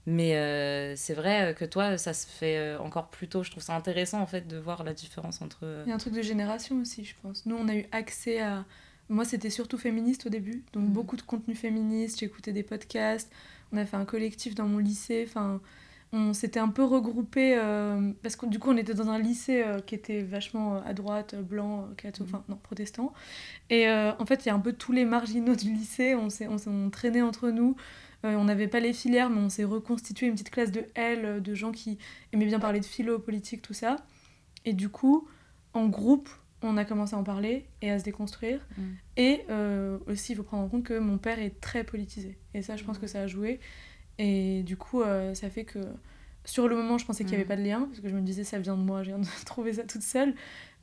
[0.05, 3.43] mais c'est vrai que toi, ça se fait encore plus tôt.
[3.43, 5.83] Je trouve ça intéressant en fait de voir la différence entre.
[5.85, 7.45] Il y a un truc de génération aussi, je pense.
[7.45, 8.65] Nous, on a eu accès à,
[9.09, 10.93] moi, c'était surtout féministe au début, donc mhm.
[10.93, 13.31] beaucoup de contenu féministe, j'écoutais des podcasts,
[13.71, 15.59] on a fait un collectif dans mon lycée, enfin,
[16.11, 19.63] on s'était un peu regroupé euh, parce que du coup, on était dans un lycée
[19.63, 22.29] euh, qui était vachement euh, à droite, blanc, catho, mhm.
[22.29, 23.13] enfin, non, protestant.
[23.69, 26.47] Et en fait, il y a un peu tous les marginaux du lycée, on s'est
[26.47, 27.75] on, traîné entre nous.
[28.23, 31.53] on n'avait pas les filières, mais on s'est reconstitué une petite classe de L, de
[31.53, 31.99] gens qui
[32.33, 33.97] aimaient bien parler de philo, politique, tout ça.
[34.65, 35.27] Et du coup,
[35.73, 36.29] en groupe,
[36.61, 38.59] on a commencé à en parler et à se déconstruire.
[38.77, 38.83] Mm.
[39.17, 42.37] Et euh, aussi, il faut prendre en compte que mon père est très politisé.
[42.53, 43.01] Et ça, je pense mm.
[43.01, 43.59] que ça a joué.
[44.17, 45.79] Et du coup, euh, ça fait que
[46.45, 47.47] sur le moment, je pensais qu'il n'y avait mm.
[47.47, 49.27] pas de lien, parce que je me disais, ça vient de moi, je viens de
[49.45, 50.33] trouver ça toute seule.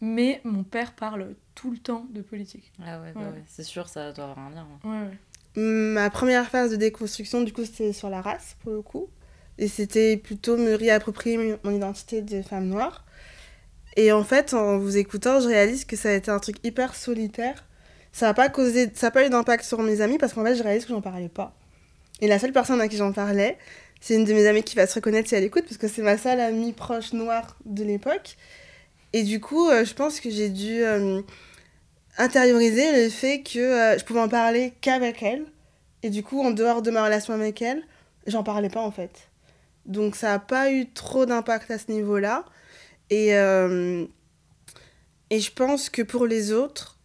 [0.01, 2.73] Mais mon père parle tout le temps de politique.
[2.85, 3.43] Ah ouais, bah ouais.
[3.47, 4.67] c'est sûr, ça doit avoir un lien.
[4.85, 5.11] Ouais,
[5.59, 9.09] Ma première phase de déconstruction, du coup, c'était sur la race, pour le coup.
[9.59, 13.07] Et c'était plutôt me réapproprier mon identité de femme noire.
[13.96, 16.94] Et en fait, en vous écoutant, je réalise que ça a été un truc hyper
[16.94, 17.64] solitaire.
[18.12, 20.62] Ça n'a pas causé, ça pas eu d'impact sur mes amis parce qu'en fait, je
[20.62, 21.54] réalise que j'en parlais pas.
[22.20, 23.59] Et la seule personne à qui j'en parlais,
[24.00, 26.02] c'est une de mes amies qui va se reconnaître si elle écoute parce que c'est
[26.02, 28.37] ma seule amie proche noire de l'époque.
[29.12, 31.22] Et du coup, euh, je pense que j'ai dû euh,
[32.18, 35.44] intérioriser le fait que euh, je pouvais en parler qu'avec elle.
[36.02, 37.82] Et du coup, en dehors de ma relation avec elle,
[38.26, 39.28] j'en parlais pas en fait.
[39.87, 42.44] Donc ça n'a pas eu trop d'impact à ce niveau-là.
[43.11, 44.05] Et, euh,
[45.31, 46.99] et je pense que pour les autres,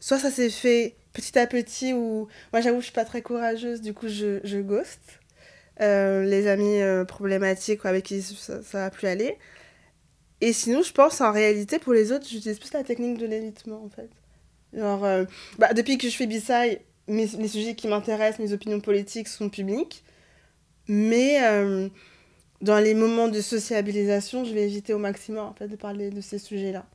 [0.00, 3.80] soit ça s'est fait petit à petit, ou moi j'avoue je suis pas très courageuse,
[3.80, 5.00] du coup je, je ghost.
[5.80, 9.38] Euh, les amis euh, problématiques avec qui ça, ça va plus aller.
[10.40, 13.82] Et sinon, je pense en réalité, pour les autres, j'utilise plus la technique de l'évitement
[13.84, 14.10] en fait.
[14.74, 15.26] Genre,
[15.58, 20.02] bah, depuis que je fais B-Side, les sujets qui m'intéressent, mes opinions politiques sont publics.
[20.88, 21.38] Mais
[22.62, 26.20] dans les moments de sociabilisation, je vais éviter au maximum en fait, de parler de
[26.20, 26.86] ces sujets-là.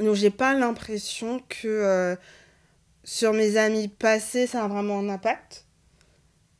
[0.00, 2.16] Donc j'ai pas l'impression que euh,
[3.04, 5.66] sur mes amis passés, ça a vraiment un impact.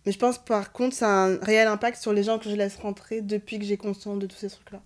[0.07, 2.55] Mais je pense par contre, ça a un réel impact sur les gens que je
[2.55, 4.81] laisse rentrer depuis que j'ai conscience de tous ces trucs-là.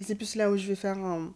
[0.00, 1.32] Et c'est plus là où je vais faire un,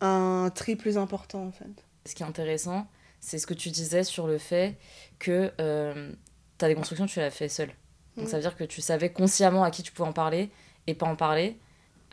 [0.00, 1.84] un tri plus important en fait.
[2.04, 2.86] Ce qui est intéressant,
[3.20, 4.76] c'est ce que tu disais sur le fait
[5.18, 6.12] que euh,
[6.58, 7.70] ta déconstruction, tu l'as fait seule.
[8.18, 8.30] Donc mm.
[8.30, 10.50] ça veut dire que tu savais consciemment à qui tu pouvais en parler
[10.86, 11.56] et pas en parler.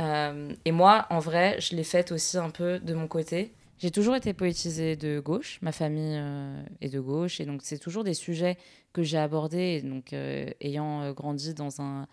[0.01, 3.53] Euh, et moi, en vrai, je l'ai faite aussi un peu de mon côté.
[3.77, 7.77] J'ai toujours été poétisée de gauche, ma famille euh, est de gauche, et donc c'est
[7.77, 8.57] toujours des sujets
[8.93, 12.07] que j'ai abordés, donc euh, ayant grandi dans un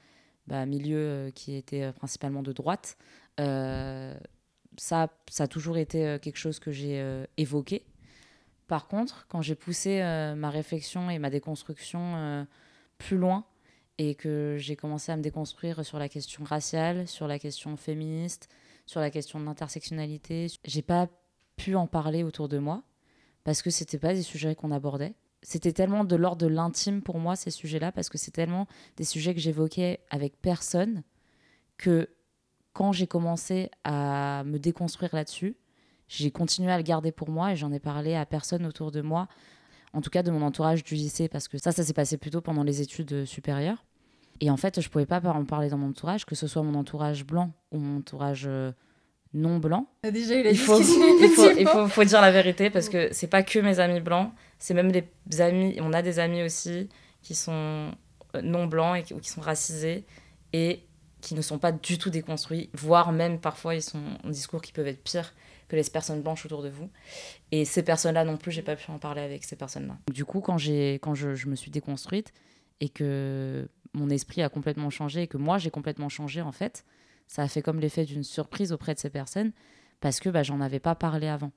[0.48, 2.96] bah, milieu qui était principalement de droite,
[4.78, 7.04] ça, ça a toujours été quelque chose que j'ai
[7.36, 7.84] évoqué.
[8.66, 10.00] Par contre, quand j'ai poussé
[10.36, 12.46] ma réflexion et ma déconstruction
[12.98, 13.44] plus loin,
[13.98, 18.48] et que j'ai commencé à me déconstruire sur la question raciale, sur la question féministe,
[18.86, 20.48] sur la question de l'intersectionnalité.
[20.64, 21.08] J'ai pas
[21.56, 22.82] pu en parler autour de moi
[23.44, 25.14] parce que c'était pas des sujets qu'on abordait.
[25.42, 29.04] c'était tellement de l'ordre de l'intime pour moi, ces sujets-là, parce que c'est tellement des
[29.04, 31.02] sujets que j'évoquais avec personne
[31.78, 32.08] que
[32.72, 35.56] quand j'ai commencé à me déconstruire là-dessus,
[36.06, 39.00] j'ai continué à le garder pour moi et j'en ai parlé à personne autour de
[39.00, 39.28] moi,
[39.92, 42.40] en tout cas de mon entourage du lycée, parce que ça, ça s'est passé plutôt
[42.40, 43.84] pendant les études supérieures.
[44.40, 46.74] Et en fait, je pouvais pas en parler dans mon entourage, que ce soit mon
[46.74, 48.72] entourage blanc ou mon entourage euh,
[49.34, 49.86] non blanc.
[50.02, 52.88] Ah, déjà, il, a il, faut, il, faut, il faut, faut, dire la vérité parce
[52.88, 55.04] que c'est pas que mes amis blancs, c'est même des
[55.40, 56.88] amis, on a des amis aussi
[57.22, 57.92] qui sont
[58.34, 60.04] euh, non blancs et qui, ou qui sont racisés
[60.52, 60.80] et
[61.20, 64.72] qui ne sont pas du tout déconstruits, voire même parfois ils sont en discours qui
[64.72, 65.32] peuvent être pires
[65.72, 66.90] que les personnes blanches autour de vous.
[67.50, 69.96] Et ces personnes-là non plus, j'ai pas pu en parler avec ces personnes-là.
[70.12, 72.34] Du coup, quand, quand je, je me suis déconstruite
[72.80, 76.84] et que mon esprit a complètement changé et que moi j'ai complètement changé en fait,
[77.26, 79.52] ça a fait comme l'effet d'une surprise auprès de ces personnes
[80.00, 81.52] parce que bah, j'en avais pas parlé avant.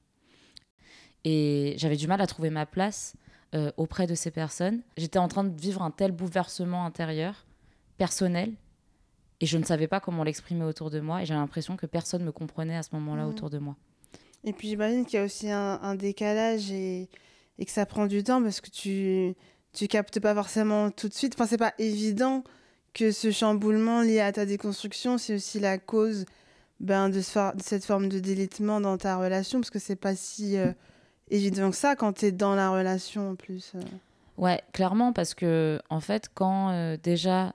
[1.25, 3.15] Et j'avais du mal à trouver ma place
[3.53, 4.81] euh, auprès de ces personnes.
[4.95, 7.45] J'étais en train de vivre un tel bouleversement intérieur,
[7.97, 8.53] personnel,
[9.41, 11.21] et je ne savais pas comment l'exprimer autour de moi.
[11.21, 13.29] Et j'avais l'impression que personne me comprenait à ce moment-là mmh.
[13.29, 13.75] autour de moi.
[14.45, 17.09] Et puis j'imagine qu'il y a aussi un, décalage et,
[17.59, 19.35] que ça prend du temps parce que tu
[19.73, 21.33] tu captes pas forcément tout de suite.
[21.35, 22.43] Enfin, c'est pas évident
[22.93, 26.25] que ce chamboulement lié à ta déconstruction, c'est aussi la cause
[26.79, 30.15] ben, de, ce, de, cette forme de délitement dans ta relation, parce que c'est pas
[30.15, 30.71] si euh,
[31.29, 33.73] évident que ça quand tu es dans la relation en plus.
[33.75, 33.81] Euh.
[34.37, 37.53] Ouais, clairement, parce que en fait, quand euh, déjà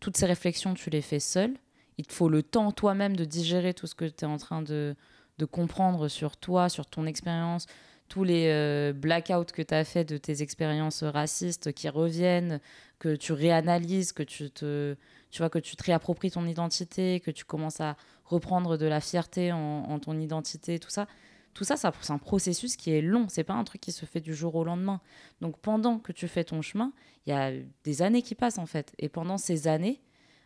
[0.00, 1.52] toutes ces réflexions, tu les fais seul,
[1.98, 4.62] il te faut le temps toi-même de digérer tout ce que tu es en train
[4.62, 4.96] de,
[5.40, 7.66] de comprendre sur toi, sur ton expérience,
[8.08, 12.60] tous les euh, blackouts que tu as fait de tes expériences racistes qui reviennent,
[12.98, 14.96] que tu réanalyses, que tu te,
[15.30, 19.00] tu vois, que tu te réappropries ton identité, que tu commences à reprendre de la
[19.00, 21.06] fierté en, ton identité, tout ça.
[21.54, 23.26] Tout ça, ça c'est un processus qui est long.
[23.28, 25.00] C'est pas un truc qui se fait du jour au lendemain.
[25.40, 26.92] Donc pendant que tu fais ton chemin,
[27.26, 27.50] il y a
[27.82, 28.92] des années qui passent en fait.
[28.98, 30.00] Et pendant ces années,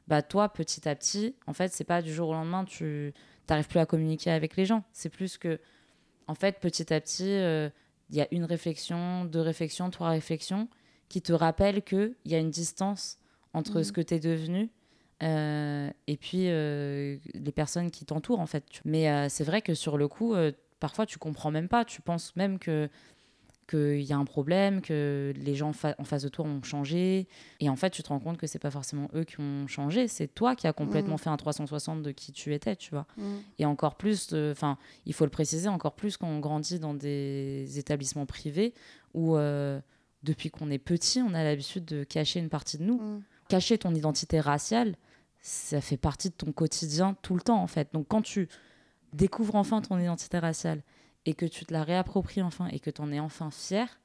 [0.07, 3.13] bah toi, petit à petit, en fait, c'est pas du jour au lendemain, tu
[3.49, 4.85] n'arrives plus à communiquer avec les gens.
[4.93, 5.59] C'est plus que
[6.27, 7.69] en fait, petit à petit, euh,
[8.11, 10.69] il y a une réflexion, deux réflexions, trois réflexions
[11.09, 13.19] qui te rappellent qu'il y a une distance
[13.53, 13.95] entre ce mhm.
[13.95, 14.71] que tu es devenu
[15.23, 18.65] euh, et puis euh, les personnes qui t'entourent, en fait.
[18.85, 20.35] Mais c'est vrai que sur le coup,
[20.81, 21.85] parfois, tu comprends même pas.
[21.85, 22.89] Tu penses même que
[23.67, 27.27] qu'il y a un problème, que les gens en face de toi ont changé.
[27.61, 30.09] Et en fait, tu te rends compte que c'est pas forcément eux qui ont changé,
[30.09, 31.19] c'est toi qui as complètement mm.
[31.19, 33.07] fait un 360 de qui tu étais, tu vois.
[33.17, 33.35] Mm.
[33.59, 37.79] Et encore plus, enfin, il faut le préciser, encore plus quand on grandit dans des
[37.79, 38.75] établissements privés
[39.15, 39.81] où, euh,
[40.23, 42.99] depuis qu'on est petit, on a l'habitude de cacher une partie de nous.
[42.99, 43.23] Mm.
[43.49, 44.97] Cacher ton identité raciale,
[45.41, 47.89] ça fait partie de ton quotidien tout le temps, en fait.
[47.93, 48.49] Donc, quand tu
[49.13, 50.83] découvres enfin ton identité raciale
[51.27, 54.01] et que tu te la réappropries enfin et que tu en es enfin fier,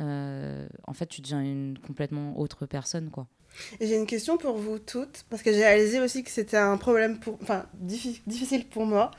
[0.00, 3.26] euh, en fait, tu deviens une complètement autre personne, quoi.
[3.80, 7.18] J'ai une question pour vous toutes, parce que j'ai réalisé aussi que c'était un problème
[7.18, 9.10] pour, enfin, difficile pour moi.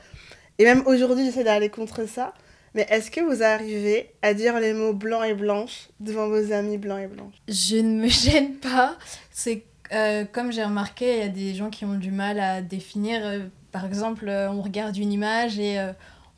[0.58, 2.32] Et même aujourd'hui, j'essaie d'aller contre ça.
[2.74, 6.78] Mais est-ce que vous arrivez à dire les mots blanc et blanche devant vos amis
[6.78, 7.34] blancs et blanches?
[7.48, 8.96] Je ne me gêne pas.
[9.30, 12.62] C'est euh, comme j'ai remarqué, il y a des gens qui ont du mal à
[12.62, 13.20] définir.
[13.24, 13.40] Euh,
[13.72, 15.78] par exemple, on regarde une image et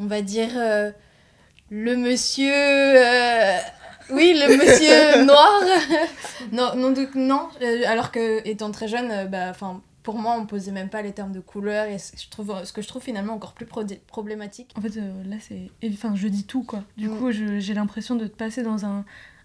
[0.02, 0.90] on va dire, euh,
[1.70, 2.52] le monsieur...
[2.52, 3.56] Euh,
[4.10, 5.62] oui, le monsieur noir.
[6.52, 9.52] non, non, non euh, alors que étant très jeune, bah,
[10.02, 12.82] pour moi, on posait même pas les termes de couleur et je trouve, ce que
[12.82, 13.66] je trouve finalement encore plus
[14.06, 14.74] problématique.
[14.76, 15.70] En fait, là, c'est.
[15.88, 16.82] Enfin, je dis tout, quoi.
[16.96, 17.18] Du mm.
[17.18, 19.04] coup, j'ai l'impression de te passer dans un,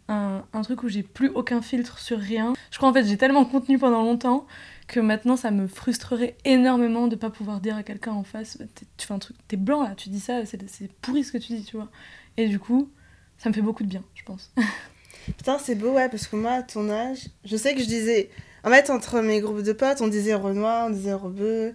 [0.09, 2.53] un, un truc où j'ai plus aucun filtre sur rien.
[2.71, 4.47] Je crois, en fait, j'ai tellement contenu pendant longtemps
[4.87, 8.57] que maintenant ça me frustrerait énormément de pas pouvoir dire à quelqu'un en face
[8.97, 11.53] tu fais un truc t'es blanc là tu dis ça c'est pourri ce que tu
[11.53, 11.89] dis tu vois.
[12.37, 12.89] Et du coup
[13.37, 14.51] ça me fait beaucoup de bien je pense.
[15.37, 18.29] Putain c'est beau ouais parce que moi à ton âge je sais que je disais
[18.63, 21.73] en fait entre mes groupes de potes on disait renoir on disait rebeu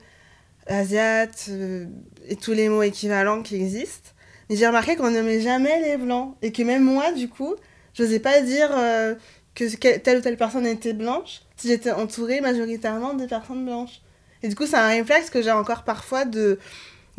[0.66, 1.86] asiate euh,
[2.28, 4.10] et tous les mots équivalents qui existent.
[4.48, 7.56] Mais j'ai remarqué qu'on nommait jamais les blancs et que même moi du coup
[7.94, 9.14] j'osais pas dire euh,
[9.54, 14.00] que telle ou telle personne était blanche si j'étais entourée majoritairement de personnes blanches.
[14.42, 16.58] Et du coup, c'est un réflexe que j'ai encore parfois de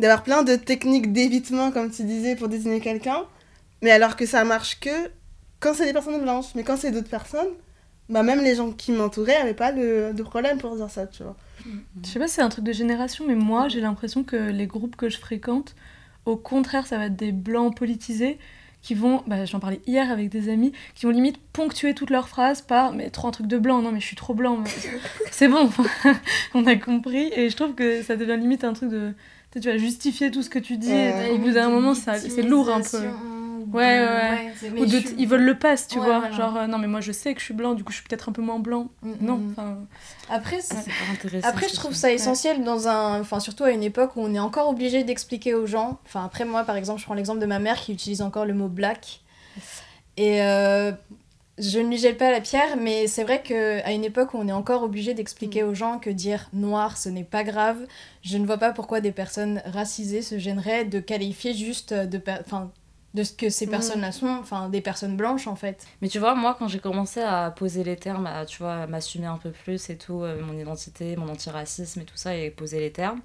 [0.00, 3.22] d'avoir plein de techniques d'évitement, comme tu disais, pour désigner quelqu'un,
[3.80, 4.90] mais alors que ça marche que
[5.60, 6.54] quand c'est des personnes blanches.
[6.54, 7.48] Mais quand c'est d'autres personnes,
[8.08, 11.36] bah même les gens qui m'entouraient n'avaient pas de, problème pour dire ça, tu vois.
[12.02, 14.66] Je sais pas si c'est un truc de génération, mais moi, j'ai l'impression que les
[14.66, 15.74] groupes que je fréquente,
[16.26, 18.38] au contraire, ça va être des blancs politisés
[18.84, 22.28] qui vont, bah, j'en parlais hier avec des amis, qui vont limite ponctuer toutes leurs
[22.28, 24.62] phrases par mais trop un truc de blanc, non mais je suis trop blanc,
[25.30, 25.70] c'est bon,
[26.54, 29.12] on a compris, et je trouve que ça devient limite un truc de.
[29.58, 32.68] Tu vas justifier tout ce que tu dis, et au bout d'un moment, c'est lourd
[32.70, 32.98] un peu.
[33.74, 34.52] Ouais, ouais.
[34.58, 36.18] c'est- mais Ou de suis- ils veulent le pass, tu Ouais, vois.
[36.20, 36.34] voilà.
[36.36, 38.06] Genre, euh, non, mais moi je sais que je suis blanc, du coup je suis
[38.08, 38.88] peut-être un peu moins blanc.
[39.02, 39.50] Mm, Non, mm.
[39.56, 39.76] enfin.
[40.30, 40.76] Après, c'est-
[41.12, 41.48] intéressant.
[41.48, 43.20] Après, je trouve ça essentiel dans un.
[43.20, 45.98] Enfin, surtout à une époque où on est encore obligé d'expliquer aux gens.
[46.06, 48.54] Enfin, après, moi, par exemple, je prends l'exemple de ma mère qui utilise encore le
[48.54, 49.20] mot black.
[50.16, 50.92] Et euh,
[51.58, 54.46] je ne lui jette pas la pierre, mais c'est vrai qu'à une époque où on
[54.48, 57.78] est encore obligé d'expliquer aux gens que dire noir, ce n'est pas grave,
[58.22, 62.20] je ne vois pas pourquoi des personnes racisées se gêneraient de qualifier juste de.
[62.40, 62.70] Enfin,
[63.14, 63.70] de ce que ces Mm.
[63.70, 65.86] personnes-là sont, enfin des personnes blanches en fait.
[66.02, 68.86] Mais tu vois, moi, quand j'ai commencé à poser les termes, à, tu vois, à
[68.86, 72.50] m'assumer un peu plus et tout, euh, mon identité, mon antiracisme et tout ça, et
[72.50, 73.20] poser les termes,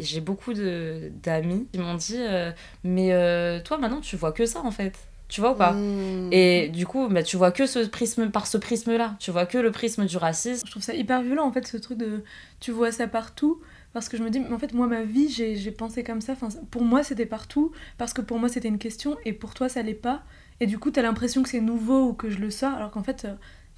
[0.00, 2.50] et j'ai beaucoup de- d'amis qui m'ont dit euh,
[2.84, 4.94] Mais euh, toi, maintenant, tu vois que ça, en fait.
[5.28, 5.72] Tu vois ou pas?
[5.72, 6.32] Mmh.
[6.32, 9.14] Et du coup, bah, tu vois que ce prisme, par ce prisme-là.
[9.20, 10.64] Tu vois que le prisme du racisme.
[10.66, 12.24] Je trouve ça hyper violent en fait ce truc de
[12.60, 13.60] tu vois ça partout
[13.92, 16.34] parce que je me dis mais en fait moi ma vie j'ai pensé comme ça.
[16.70, 19.82] Pour moi c'était partout parce que pour moi c'était une question et pour toi ça
[19.82, 20.22] l'est pas.
[20.60, 23.02] Et du coup t'as l'impression que c'est nouveau ou que je le sors alors qu'en
[23.02, 23.34] fait euh,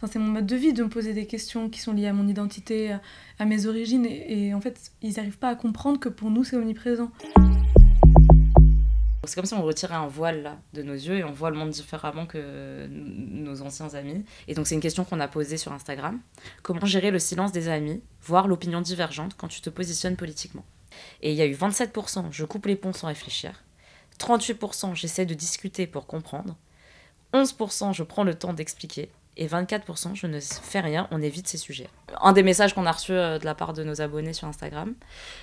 [0.07, 2.27] c'est mon mode de vie de me poser des questions qui sont liées à mon
[2.27, 2.96] identité
[3.38, 4.07] à, mes origines.
[4.07, 7.11] Et, en fait ils arrivent pas à comprendre que pour nous c'est omniprésent
[9.24, 11.56] C'est comme si on retirait un voile là, de nos yeux et on voit le
[11.56, 14.24] monde différemment que nos anciens amis.
[14.48, 16.18] Et donc c'est une question qu'on a posée sur Instagram.
[16.62, 20.64] Comment gérer le silence des amis, voire l'opinion divergente quand tu te positionnes politiquement?
[21.20, 23.62] Et il y a eu 27% je coupe les ponts sans réfléchir,
[24.18, 26.56] 38% j'essaie de discuter pour comprendre,
[27.33, 31.57] 11% je prends le temps d'expliquer et 24% je ne fais rien, on évite ces
[31.57, 31.88] sujets.
[32.20, 34.94] Un des messages qu'on a reçus euh, de la part de nos abonnés sur Instagram,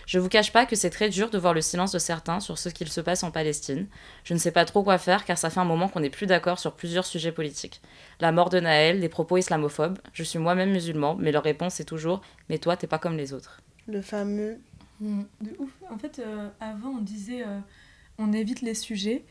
[0.06, 2.58] je vous cache pas que c'est très dur de voir le silence de certains sur
[2.58, 3.88] ce qu'il se passe en Palestine.
[4.24, 6.28] Je ne sais pas trop quoi faire car ça fait un moment qu'on n'est plus
[6.28, 7.82] d'accord sur plusieurs sujets politiques.
[8.22, 9.98] La mort de Naël, des propos islamophobes.
[10.14, 13.34] Je suis moi-même musulman, mais leur réponse est toujours Mais toi, t'es pas comme les
[13.34, 13.62] autres.
[13.88, 14.60] Le fameux.
[15.00, 15.72] De ouf.
[15.92, 17.60] En fait, euh, avant, on disait euh,
[18.18, 19.24] on évite les sujets.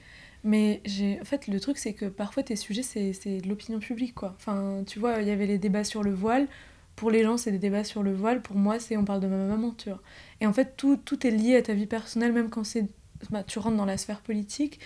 [0.47, 1.21] Mais j'ai...
[1.21, 4.33] en fait, le truc, c'est que parfois, tes sujets, c'est, de l'opinion publique, quoi.
[4.37, 6.47] Enfin, tu vois, il y avait les débats sur le voile.
[6.95, 8.41] Pour les gens, c'est des débats sur le voile.
[8.41, 10.01] Pour moi, c'est on parle de ma maman, tu vois.
[10.41, 12.87] Et en fait, tout, tout est lié à ta vie personnelle, même quand c'est...
[13.31, 14.79] bah, tu rentres dans la sphère politique.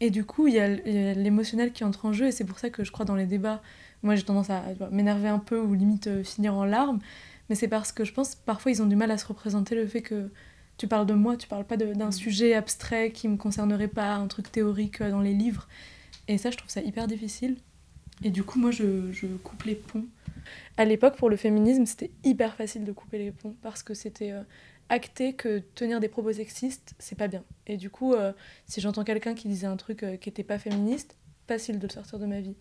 [0.00, 2.28] Et du coup, il y a, l'émotionnel qui entre en jeu.
[2.28, 3.60] Et c'est pour ça que je crois dans les débats,
[4.04, 7.00] moi, j'ai tendance à m'énerver un peu ou limite euh, finir en larmes.
[7.48, 9.86] Mais c'est parce que je pense parfois ils ont du mal à se représenter le
[9.86, 10.30] fait que
[10.78, 14.14] tu parles de moi, tu parles pas de- d'un sujet abstrait qui me concernerait pas,
[14.14, 15.68] un truc théorique euh, dans les livres.
[16.28, 17.56] Et ça, je trouve ça hyper difficile.
[18.24, 20.06] Et du coup, moi, je, je coupe les ponts.
[20.76, 24.32] À l'époque, pour le féminisme, c'était hyper facile de couper les ponts parce que c'était
[24.32, 24.42] euh,
[24.88, 27.44] acté que tenir des propos sexistes, c'est pas bien.
[27.66, 28.32] Et du coup, euh,
[28.66, 31.16] si j'entends quelqu'un qui disait un truc euh, qui était pas féministe,
[31.48, 32.54] facile de sortir de ma vie.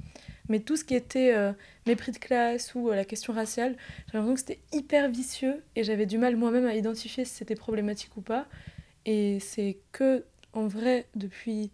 [0.50, 1.52] Mais tout ce qui était euh,
[1.86, 3.76] mépris de classe ou euh, la question raciale,
[4.08, 7.56] j'ai l'impression que c'était hyper vicieux et j'avais du mal moi-même à identifier si c'était
[7.56, 8.48] problématique ou pas.
[9.06, 10.24] Et c'est que,
[10.54, 11.72] en vrai, depuis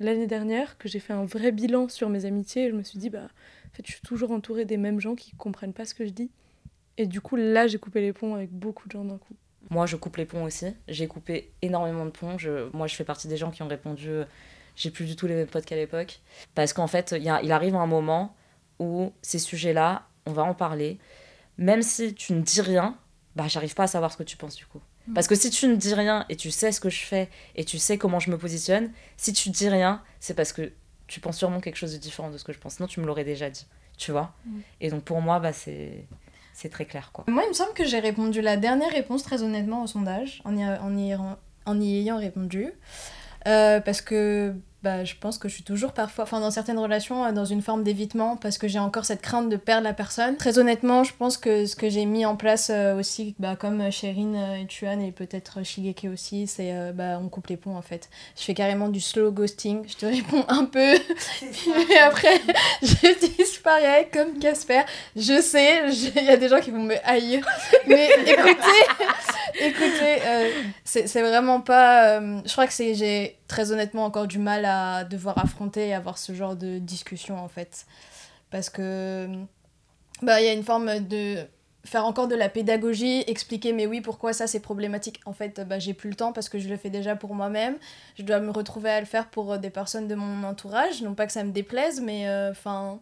[0.00, 2.98] l'année dernière, que j'ai fait un vrai bilan sur mes amitiés et je me suis
[2.98, 5.94] dit, bah, en fait, je suis toujours entourée des mêmes gens qui comprennent pas ce
[5.94, 6.30] que je dis.
[6.96, 9.34] Et du coup, là, j'ai coupé les ponts avec beaucoup de gens d'un coup.
[9.70, 10.66] Moi, je coupe les ponts aussi.
[10.86, 12.36] J'ai coupé énormément de ponts.
[12.72, 14.10] Moi, je fais partie des gens qui ont répondu
[14.76, 16.20] j'ai plus du tout les mêmes potes qu'à l'époque.
[16.54, 18.34] Parce qu'en fait, il y a- il arrive un moment
[18.78, 20.98] où ces sujets-là, on va en parler.
[21.58, 22.96] Même si tu ne dis rien,
[23.36, 24.80] bah, j'arrive pas à savoir ce que tu penses du coup.
[25.14, 27.64] Parce que si tu ne dis rien et tu sais ce que je fais et
[27.66, 30.72] tu sais comment je me positionne, si tu dis rien, c'est parce que
[31.06, 32.76] tu penses sûrement quelque chose de différent de ce que je pense.
[32.76, 33.66] Sinon, tu me l'aurais déjà dit.
[33.98, 34.58] Tu vois Mm.
[34.80, 36.06] Et donc, pour moi, bah, c'est
[36.54, 37.10] c'est très clair.
[37.12, 37.24] quoi.
[37.28, 40.56] Moi, il me semble que j'ai répondu la dernière réponse très honnêtement au sondage, en
[40.56, 41.14] y, en y,
[41.66, 42.72] en y ayant répondu.
[43.46, 44.54] Euh, parce que
[44.84, 47.62] bah, je pense que je suis toujours parfois, enfin dans certaines relations, euh, dans une
[47.62, 50.36] forme d'évitement, parce que j'ai encore cette crainte de perdre la personne.
[50.36, 53.90] Très honnêtement, je pense que ce que j'ai mis en place euh, aussi, bah, comme
[53.90, 57.76] Sherine euh, et Tuan et peut-être Shigeke aussi, c'est euh, bah, on coupe les ponts
[57.76, 58.10] en fait.
[58.36, 62.38] Je fais carrément du slow ghosting, je te réponds un peu, et après
[62.82, 64.82] je disparais comme Casper.
[65.16, 67.46] Je sais, il y a des gens qui vont me haïr,
[67.86, 70.50] mais écoutez, écoutez, euh,
[70.84, 72.20] c'est vraiment pas.
[72.20, 76.18] je crois que c'est j'ai très honnêtement encore du mal à devoir affronter et avoir
[76.18, 77.86] ce genre de discussion en fait,
[78.50, 79.28] parce que
[80.22, 81.36] bah il y a une forme de
[81.84, 85.20] faire encore de la pédagogie, expliquer mais oui pourquoi ça c'est problématique.
[85.26, 87.76] En fait, bah, j'ai plus le temps parce que je le fais déjà pour moi-même.
[88.16, 91.02] Je dois me retrouver à le faire pour euh, des personnes de mon entourage.
[91.02, 93.00] Non pas que ça me déplaise, mais enfin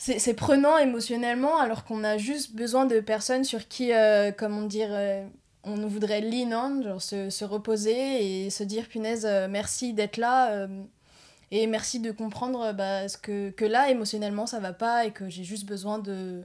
[0.00, 4.88] c'est prenant émotionnellement alors qu'on a juste besoin de personnes sur qui, euh, comment dire,
[4.90, 5.26] euh,
[5.64, 10.16] on voudrait lean on, genre se, se reposer et se dire punaise, euh, merci d'être
[10.16, 10.82] là euh,
[11.50, 15.12] et merci de comprendre euh, bah, ce que, que là émotionnellement ça va pas et
[15.12, 16.42] que j'ai juste besoin de,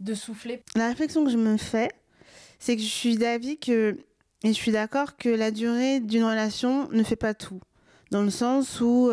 [0.00, 0.62] de souffler.
[0.74, 1.90] La réflexion que je me fais,
[2.58, 3.96] c'est que je suis d'avis que,
[4.42, 7.60] et je suis d'accord que la durée d'une relation ne fait pas tout.
[8.10, 9.10] dans le sens où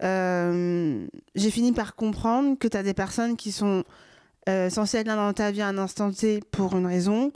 [0.00, 3.84] j'ai fini par comprendre que tu as des personnes qui sont
[4.46, 7.32] censées être là dans ta vie à un instant T pour une raison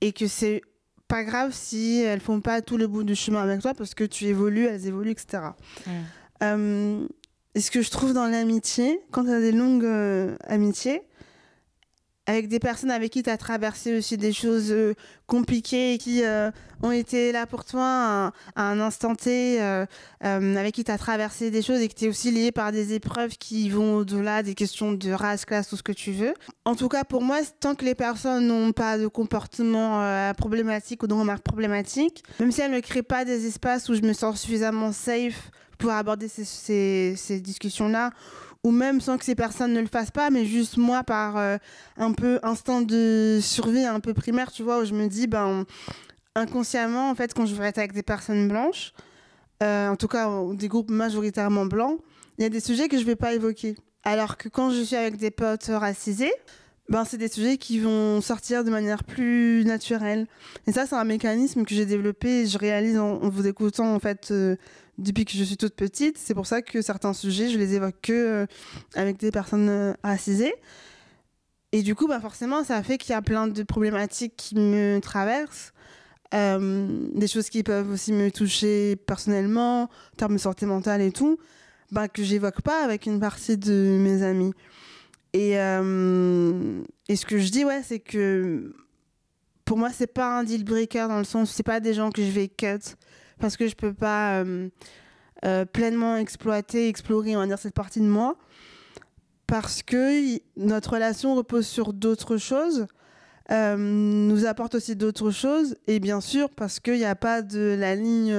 [0.00, 0.62] et que c'est
[1.06, 4.04] pas grave si elles font pas tout le bout du chemin avec toi parce que
[4.04, 5.42] tu évolues, elles évoluent, etc.
[6.42, 9.88] et ce que je trouve dans l'amitié, quand tu as des longues
[10.44, 11.02] amitiés,
[12.28, 14.92] avec des personnes avec qui tu as traversé aussi des choses euh,
[15.26, 16.50] compliquées et qui euh,
[16.82, 19.86] ont été là pour toi à, un instant T, euh,
[20.20, 23.38] avec qui tu as traversé des choses et que tu aussi lié par des épreuves
[23.38, 26.34] qui vont au-delà des questions de race, classe, tout ce que tu veux.
[26.66, 31.06] En tout cas, pour moi, tant que les personnes n'ont pas de comportement problématique ou
[31.06, 34.38] de remarques problématiques, même si elles ne créent pas des espaces où je me sens
[34.42, 38.10] suffisamment safe pour aborder ces discussions-là,
[38.68, 41.56] ou même sans que ces personnes ne le fassent pas, mais juste moi par euh,
[41.96, 45.64] un peu instinct de survie un peu primaire, tu vois, où je me dis, ben,
[46.34, 48.92] inconsciemment, en fait, quand je vais être avec des personnes blanches,
[49.62, 51.98] euh, en tout cas des groupes majoritairement blancs,
[52.36, 53.74] il y a des sujets que je vais pas évoquer.
[54.04, 56.34] Alors que quand je suis avec des potes racisés,
[56.90, 60.26] ben, c'est des sujets qui vont sortir de manière plus naturelle.
[60.66, 63.98] Et ça, c'est un mécanisme que j'ai développé et je réalise en, vous écoutant, en
[63.98, 64.56] fait, euh,
[64.98, 66.18] depuis que je suis toute petite.
[66.18, 68.46] C'est pour ça que certains sujets, je les évoque que euh,
[68.94, 70.54] avec des personnes euh, racisées.
[71.72, 75.00] Et du coup, bah, forcément, ça fait qu'il y a plein de problématiques qui me
[75.00, 75.72] traversent.
[76.32, 81.38] des choses qui peuvent aussi me toucher personnellement, en termes de santé mentale et tout,
[81.90, 84.52] bah, que j'évoque pas avec une partie de mes amis.
[85.32, 88.74] Et, euh, et ce que je dis, ouais, c'est que
[89.64, 92.10] pour moi, c'est pas un deal breaker dans le sens où c'est pas des gens
[92.10, 92.96] que je vais cut
[93.38, 94.68] parce que je peux pas euh,
[95.44, 98.36] euh, pleinement exploiter, explorer, on va dire, cette partie de moi.
[99.46, 102.86] Parce que notre relation repose sur d'autres choses,
[103.50, 107.94] nous apporte aussi d'autres choses, et bien sûr, parce qu'il n'y a pas de la
[107.94, 108.34] ligne,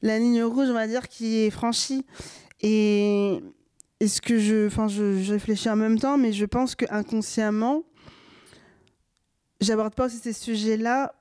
[0.00, 2.06] la ligne rouge, on va dire, qui est franchie.
[2.60, 3.42] Et,
[4.02, 7.84] est-ce que je, enfin, je, réfléchis en même temps, mais je pense que inconsciemment,
[9.60, 11.14] j'aborde pas aussi ces sujets-là.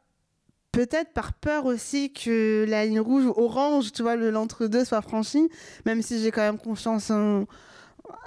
[0.71, 5.49] Peut-être par peur aussi que la ligne rouge ou orange, tu vois, l'entre-deux soit franchi,
[5.85, 7.11] même si j'ai quand même confiance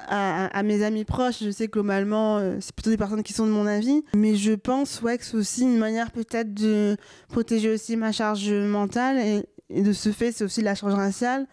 [0.08, 1.42] à, mes amis proches.
[1.42, 4.04] Je sais que globalement, euh, c'est plutôt des personnes qui sont de mon avis.
[4.14, 6.96] Mais je pense ouais, que c'est aussi une manière peut-être de
[7.28, 9.18] protéger aussi ma charge mentale.
[9.18, 11.46] Et, et de ce fait, c'est aussi la charge raciale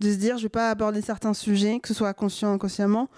[0.00, 3.08] de se dire je vais pas aborder certains sujets, que ce soit conscient ou inconsciemment,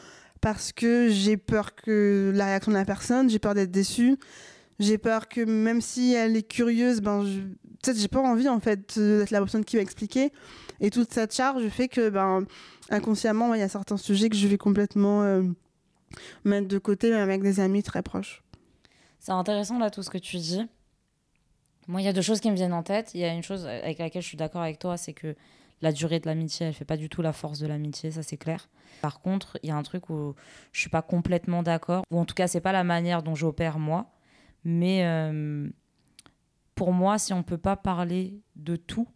[0.40, 4.16] parce que j'ai peur que la réaction de la personne, j'ai peur d'être déçue,
[4.78, 7.24] j'ai peur que même si elle est curieuse, ben
[7.82, 10.32] peut-être j'ai pas envie en fait d'être la personne qui va expliquer.
[10.80, 12.44] Et toute cette charge fait que ben
[12.90, 15.42] inconsciemment il y a certains sujets que je vais complètement euh,
[16.44, 18.42] mettre de côté même avec des amis très proches.
[19.18, 20.66] C'est intéressant là tout ce que tu dis.
[21.88, 23.12] Moi, il y a deux choses qui me viennent en tête.
[23.14, 25.36] Il y a une chose avec laquelle je suis d'accord avec toi, c'est que
[25.82, 28.36] la durée de l'amitié, elle fait pas du tout la force de l'amitié, ça c'est
[28.36, 28.68] clair.
[29.02, 30.34] Par contre, il y a un truc où
[30.72, 33.78] je suis pas complètement d'accord, ou en tout cas c'est pas la manière dont j'opère
[33.78, 34.10] moi,
[34.68, 35.68] mais euh,
[36.74, 39.06] pour moi, si on peut pas parler de tout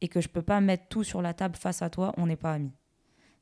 [0.00, 2.36] et que je peux pas mettre tout sur la table face à toi, on n'est
[2.36, 2.72] pas amis.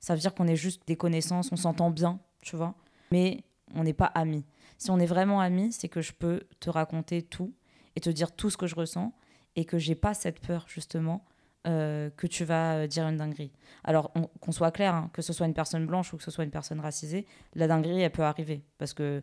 [0.00, 2.74] Ça veut dire qu'on est juste des connaissances, on s'entend bien, tu vois,
[3.12, 3.44] mais
[3.76, 4.44] on n'est pas amis.
[4.76, 7.54] Si on est vraiment amis, c'est que je peux te raconter tout
[7.94, 9.14] et te dire tout ce que je ressens
[9.54, 11.24] et que j'ai pas cette peur justement
[11.68, 13.52] euh, que tu vas euh, dire une dinguerie.
[13.84, 16.42] Alors, qu'on soit clair, hein, que ce soit une personne blanche ou que ce soit
[16.42, 17.24] une personne racisée,
[17.54, 18.64] la dinguerie, elle peut arriver.
[18.78, 19.22] Parce que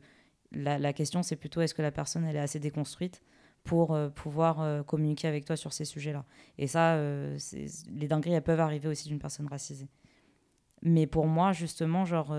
[0.53, 3.23] la, question, c'est plutôt est-ce que la personne, elle est assez déconstruite
[3.63, 6.25] pour euh, pouvoir communiquer avec toi sur ces sujets-là?
[6.57, 9.89] Et ça, les dingueries, elles peuvent arriver aussi d'une personne racisée.
[10.81, 12.35] Mais pour moi, justement, genre,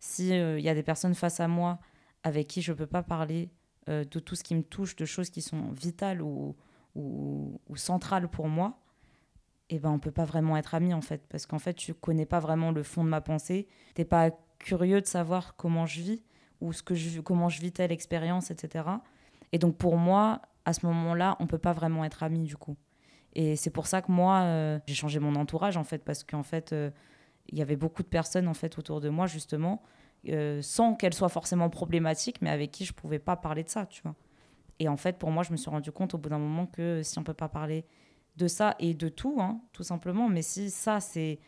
[0.00, 1.78] s'il y a des personnes face à moi
[2.22, 3.50] avec qui je ne peux pas parler
[3.86, 6.56] de tout ce qui me touche, de choses qui sont vitales ou,
[6.94, 8.78] ou, centrales pour moi,
[9.70, 12.26] eh ben on peut pas vraiment être amis en fait parce qu'en fait tu connais
[12.26, 16.22] pas vraiment le fond de ma pensée t'es pas curieux de savoir comment je vis
[16.60, 18.86] ou ce que je comment je vis telle expérience etc
[19.52, 22.76] et donc pour moi à ce moment-là on peut pas vraiment être amis du coup
[23.34, 26.42] et c'est pour ça que moi euh, j'ai changé mon entourage en fait parce qu'en
[26.42, 26.90] fait euh,
[27.48, 29.82] il y avait beaucoup de personnes en fait autour de moi justement
[30.28, 33.86] euh, sans qu'elles soient forcément problématiques mais avec qui je pouvais pas parler de ça
[33.86, 34.14] tu vois
[34.78, 37.02] et en fait pour moi je me suis rendu compte au bout d'un moment que
[37.02, 37.84] si on peut pas parler
[38.36, 40.28] de ça et de tout, hein, tout simplement.
[40.28, 41.38] Mais si ça, c'est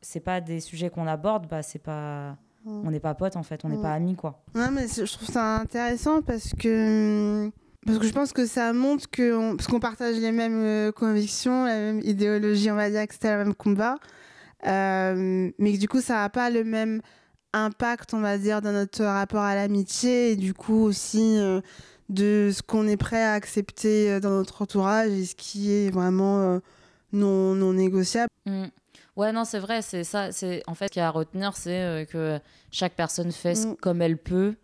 [0.00, 3.64] c'est pas des sujets qu'on aborde, bah c'est pas on n'est pas potes en fait,
[3.64, 4.42] on n'est pas amis quoi.
[4.54, 7.50] Ouais, mais je trouve ça intéressant parce que
[7.86, 11.64] parce que je pense que ça montre que parce qu'on partage les mêmes euh, convictions,
[11.64, 13.96] la même idéologie, on va dire que c'était le même combat,
[14.66, 17.00] euh, mais que du coup ça n'a pas le même
[17.52, 21.60] impact, on va dire, dans notre rapport à l'amitié et du coup aussi euh,
[22.08, 26.40] de ce qu'on est prêt à accepter dans notre entourage et ce qui est vraiment
[26.40, 26.58] euh,
[27.12, 28.30] non, non négociable.
[28.46, 28.66] Mm.
[29.18, 30.30] Ouais, non, c'est vrai, c'est ça.
[30.30, 32.38] C'est en fait, ce qu'il y a à retenir, c'est euh, que
[32.70, 33.74] chaque personne fait Mm.
[33.80, 34.54] comme elle peut,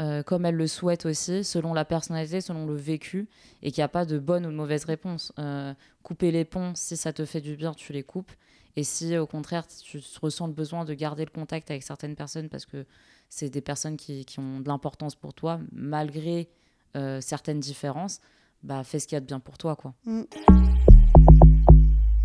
[0.00, 3.28] euh, comme elle le souhaite aussi, selon la personnalité, selon le vécu,
[3.60, 5.32] et qu'il n'y a pas de bonne ou de mauvaise réponse.
[5.40, 5.74] Euh,
[6.04, 8.30] couper les ponts, si ça te fait du bien, tu les coupes.
[8.76, 12.48] Et si au contraire, tu ressens le besoin de garder le contact avec certaines personnes
[12.48, 12.86] parce que
[13.28, 16.48] c'est des personnes qui, qui ont de l'importance pour toi, malgré
[16.96, 18.20] euh, certaines différences,
[18.62, 19.94] bah fais ce qu'il y a de bien pour toi, quoi.
[20.04, 20.22] Mm.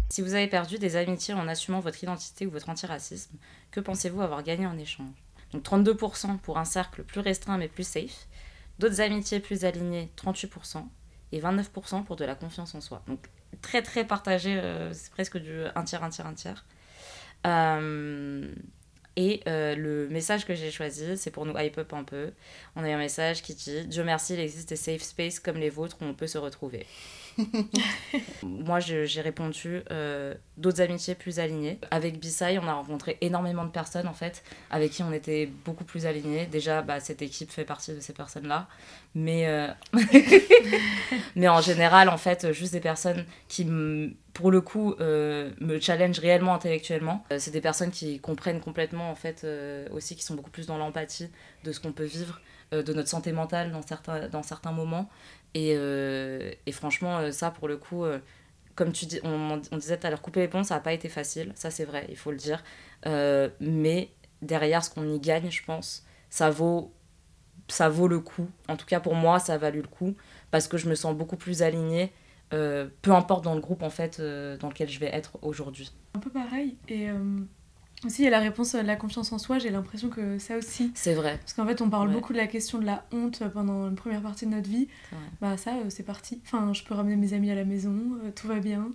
[0.10, 3.36] Si vous avez perdu des amitiés en assumant votre identité ou votre antiracisme,
[3.72, 5.16] que pensez-vous avoir gagné en échange?
[5.52, 8.28] Donc 32% pour un cercle plus restreint mais plus safe,
[8.80, 10.86] d'autres amitiés plus alignées 38%
[11.32, 13.04] et 29% pour de la confiance en soi.
[13.08, 13.28] Donc
[13.62, 16.66] très très partagé, euh, c'est presque du un tiers, un tiers, un tiers.
[17.46, 18.54] Euh,
[19.16, 22.32] et euh, le message que j'ai choisi, c'est pour nous hype up un peu.
[22.76, 25.70] On a un message qui dit Dieu merci, il existe des safe spaces comme les
[25.70, 26.86] vôtres où on peut se retrouver.
[28.44, 31.80] Moi, j'ai répondu euh, d'autres amitiés plus alignées.
[31.92, 35.84] Avec Bisai, on a rencontré énormément de personnes en fait, avec qui on était beaucoup
[35.84, 36.46] plus alignés.
[36.48, 38.68] Déjà, bah, cette équipe fait partie de ces personnes-là.
[39.16, 39.68] Mais, euh,
[41.36, 43.66] mais en général, en fait, juste des personnes qui,
[44.34, 47.24] pour le coup, euh, me challenge réellement intellectuellement.
[47.32, 50.66] Euh, c'est des personnes qui comprennent complètement, en fait, euh, aussi, qui sont beaucoup plus
[50.66, 51.30] dans l'empathie
[51.64, 55.08] de ce qu'on peut vivre, de notre santé mentale dans certains, dans certains moments.
[55.54, 58.04] Et, et franchement, ça, pour le coup,
[58.74, 60.94] comme tu dis, on, on disait tout à l'heure, couper les ponts, ça n'a pas
[60.94, 61.52] été facile.
[61.54, 62.64] Ça, c'est vrai, il faut le dire.
[63.60, 64.10] Mais
[64.42, 66.92] derrière, ce qu'on y gagne, je pense, ça vaut,
[67.68, 68.50] ça vaut le coup.
[68.68, 70.16] En tout cas, pour moi, ça a valu le coup
[70.50, 72.12] parce que je me sens beaucoup plus alignée,
[72.54, 75.92] euh, peu importe dans le groupe, en fait, euh, dans lequel je vais être aujourd'hui.
[76.16, 76.78] Un peu pareil.
[76.88, 77.18] Et euh,
[78.06, 79.60] aussi, il y a la réponse à la confiance en soi.
[79.60, 80.92] J'ai l'impression que ça aussi.
[80.96, 81.38] C'est vrai.
[81.40, 82.14] Parce qu'en fait, on parle Ouais.
[82.14, 84.88] beaucoup de la question de la honte pendant une première partie de notre vie.
[85.42, 86.42] Bah, ça, c'est parti.
[86.46, 87.96] Enfin, je peux ramener mes amis à la maison,
[88.36, 88.90] tout va bien.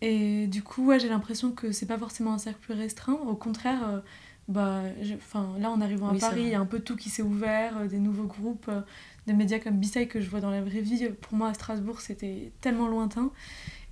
[0.00, 3.14] Et du coup, ouais, j'ai l'impression que c'est pas forcément un cercle plus restreint.
[3.26, 4.02] Au contraire,
[4.48, 4.82] bah,
[5.16, 7.22] enfin, là, en arrivant à Oui, Paris, il y a un peu tout qui s'est
[7.22, 8.80] ouvert, euh, des nouveaux groupes, euh,
[9.26, 11.08] des médias comme Bisay que je vois dans la vraie vie.
[11.20, 13.30] Pour moi, à Strasbourg, c'était tellement lointain.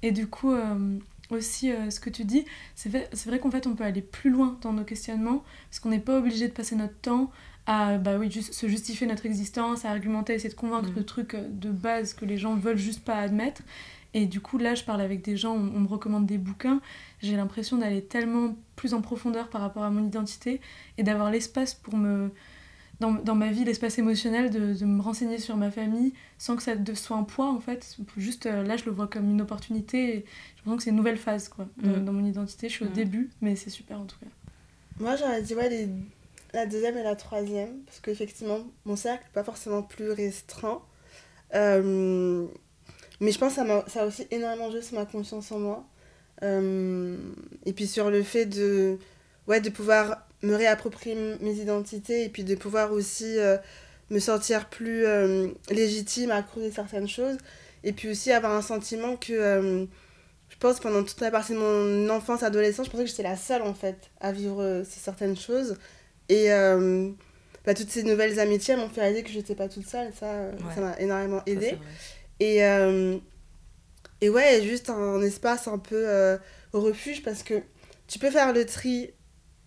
[0.02, 0.98] Et du coup, euh,
[1.30, 4.02] aussi, euh, ce que tu dis, c'est vrai, c'est vrai qu'en fait, on peut aller
[4.02, 7.30] plus loin dans nos questionnements, parce qu'on n'est pas obligé de passer notre temps
[7.66, 10.94] à bah oui, juste se justifier notre existence, à argumenter, essayer de convaincre Mhm.
[10.96, 13.62] de trucs euh, de base que les gens veulent juste pas admettre.
[14.14, 16.80] Et du coup, là, je parle avec des gens, on, on me recommande des bouquins.
[17.22, 20.60] J'ai l'impression d'aller tellement plus en profondeur par rapport à mon identité
[20.98, 22.30] et d'avoir l'espace pour me.
[23.00, 26.62] Dans, dans ma vie, l'espace émotionnel, de, de me renseigner sur ma famille sans que
[26.62, 27.96] ça de- soit un poids en fait.
[28.16, 30.22] Juste euh, là, je le vois comme une opportunité et j'ai
[30.58, 32.04] l'impression que c'est une nouvelle phase quoi, dans, Mhm.
[32.04, 32.68] dans mon identité.
[32.68, 32.94] Je suis au Mhm.
[32.94, 34.26] début, mais c'est super en tout cas.
[35.00, 35.88] Moi, j'aurais dit ouais, les-
[36.54, 40.80] la deuxième et la troisième, parce qu'effectivement, mon cercle n'est pas forcément plus restreint.
[41.54, 42.46] Euh,
[43.20, 45.58] mais je pense que ça, m'a- ça a aussi énormément joué sur ma confiance en
[45.58, 45.84] moi.
[46.44, 47.16] Euh,
[47.66, 48.98] et puis sur le fait de,
[49.48, 53.56] ouais, de pouvoir me réapproprier mes identités et puis de pouvoir aussi euh,
[54.10, 57.36] me sentir plus euh, légitime à creuser certaines choses.
[57.84, 59.84] Et puis aussi avoir un sentiment que, euh,
[60.48, 63.36] je pense, pendant toute la partie de mon enfance, adolescence, je pensais que j'étais la
[63.36, 65.76] seule en fait à vivre ces certaines choses.
[66.28, 66.48] Et
[67.64, 70.12] bah, toutes ces nouvelles amitiés elles m'ont fait réaliser que je n'étais pas toute seule.
[70.18, 70.74] Ça, Ouais.
[70.74, 71.76] ça m'a énormément aidé.
[72.40, 72.58] Et,
[74.20, 76.38] et ouais, juste un, espace un peu
[76.72, 77.54] refuge parce que
[78.06, 79.10] tu peux faire le tri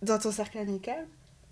[0.06, 1.06] dans ton cercle amical,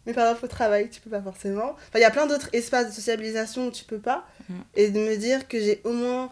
[0.07, 1.73] mais par exemple au travail, tu peux pas forcément.
[1.73, 4.27] Enfin, il y a plein d'autres espaces de sociabilisation où tu peux pas.
[4.49, 4.57] Mhm.
[4.75, 6.31] Et de me dire que j'ai au moins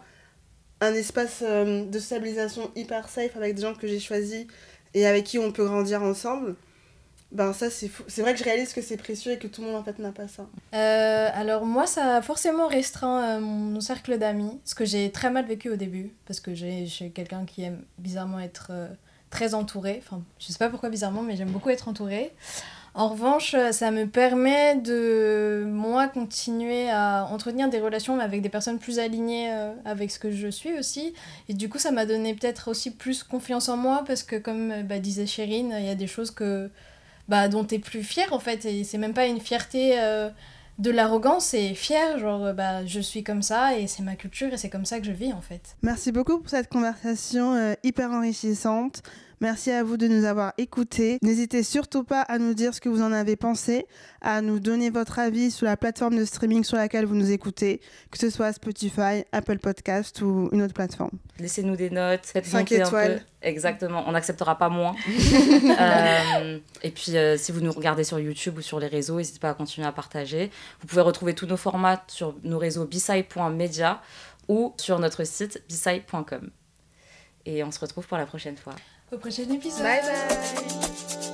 [0.81, 4.45] un espace euh, de sociabilisation hyper safe avec des gens que j'ai choisis
[4.93, 6.55] et avec qui on peut grandir ensemble.
[7.31, 8.03] Ben ça c'est fou.
[8.07, 9.97] C'est vrai que je réalise que c'est précieux et que tout le monde en fait
[9.97, 10.45] n'a pas ça.
[10.75, 15.31] Euh, alors moi, ça a forcément restreint euh, mon cercle d'amis, ce que j'ai très
[15.31, 18.71] mal vécu au début, parce que j'ai je suis quelqu'un qui aime bizarrement être
[19.33, 19.99] très entouré.
[20.03, 22.31] Enfin, je sais pas pourquoi bizarrement, mais j'aime beaucoup être entourée.
[22.93, 28.49] En revanche, euh, ça me permet de, moi, continuer à entretenir des relations avec des
[28.49, 31.15] personnes plus alignées euh, avec ce que je suis aussi.
[31.49, 34.71] Et du coup, ça m'a donné peut-être aussi plus confiance en moi, parce que comme
[34.71, 36.69] euh, bah, disait Chérine, il y a des choses que,
[37.27, 38.63] bah, dont tu es plus fière, en fait.
[38.65, 39.97] Et c'est même pas une fierté
[40.79, 44.51] de l'arrogance, c'est fier, genre, euh, bah, je suis comme ça, et c'est ma culture,
[44.53, 45.75] et c'est comme ça que je vis, en fait.
[45.81, 49.03] Merci beaucoup pour cette conversation euh, hyper enrichissante.
[49.43, 51.17] Merci à vous de nous avoir écoutés.
[51.21, 53.85] N'hésitez surtout pas à nous dire ce que vous en avez pensé,
[54.21, 57.81] à nous donner votre avis sur la plateforme de streaming sur laquelle vous nous écoutez,
[58.09, 61.11] que ce soit Spotify, Apple Podcast ou une autre plateforme.
[61.39, 63.15] Laissez-nous des notes, faites Cinq monter un étoiles.
[63.17, 63.45] peu.
[63.45, 64.95] Exactement, on n'acceptera pas moins.
[65.79, 69.39] Euh, et puis, euh, si vous nous regardez sur YouTube ou sur les réseaux, n'hésitez
[69.39, 70.51] pas à continuer à partager.
[70.79, 74.01] Vous pouvez retrouver tous nos formats sur nos réseaux bisai.media
[74.47, 76.49] ou sur notre site bisai.com.
[77.45, 78.75] Et on se retrouve pour la prochaine fois.
[79.13, 79.83] Au prochain épisode.
[79.83, 81.32] Bye bye.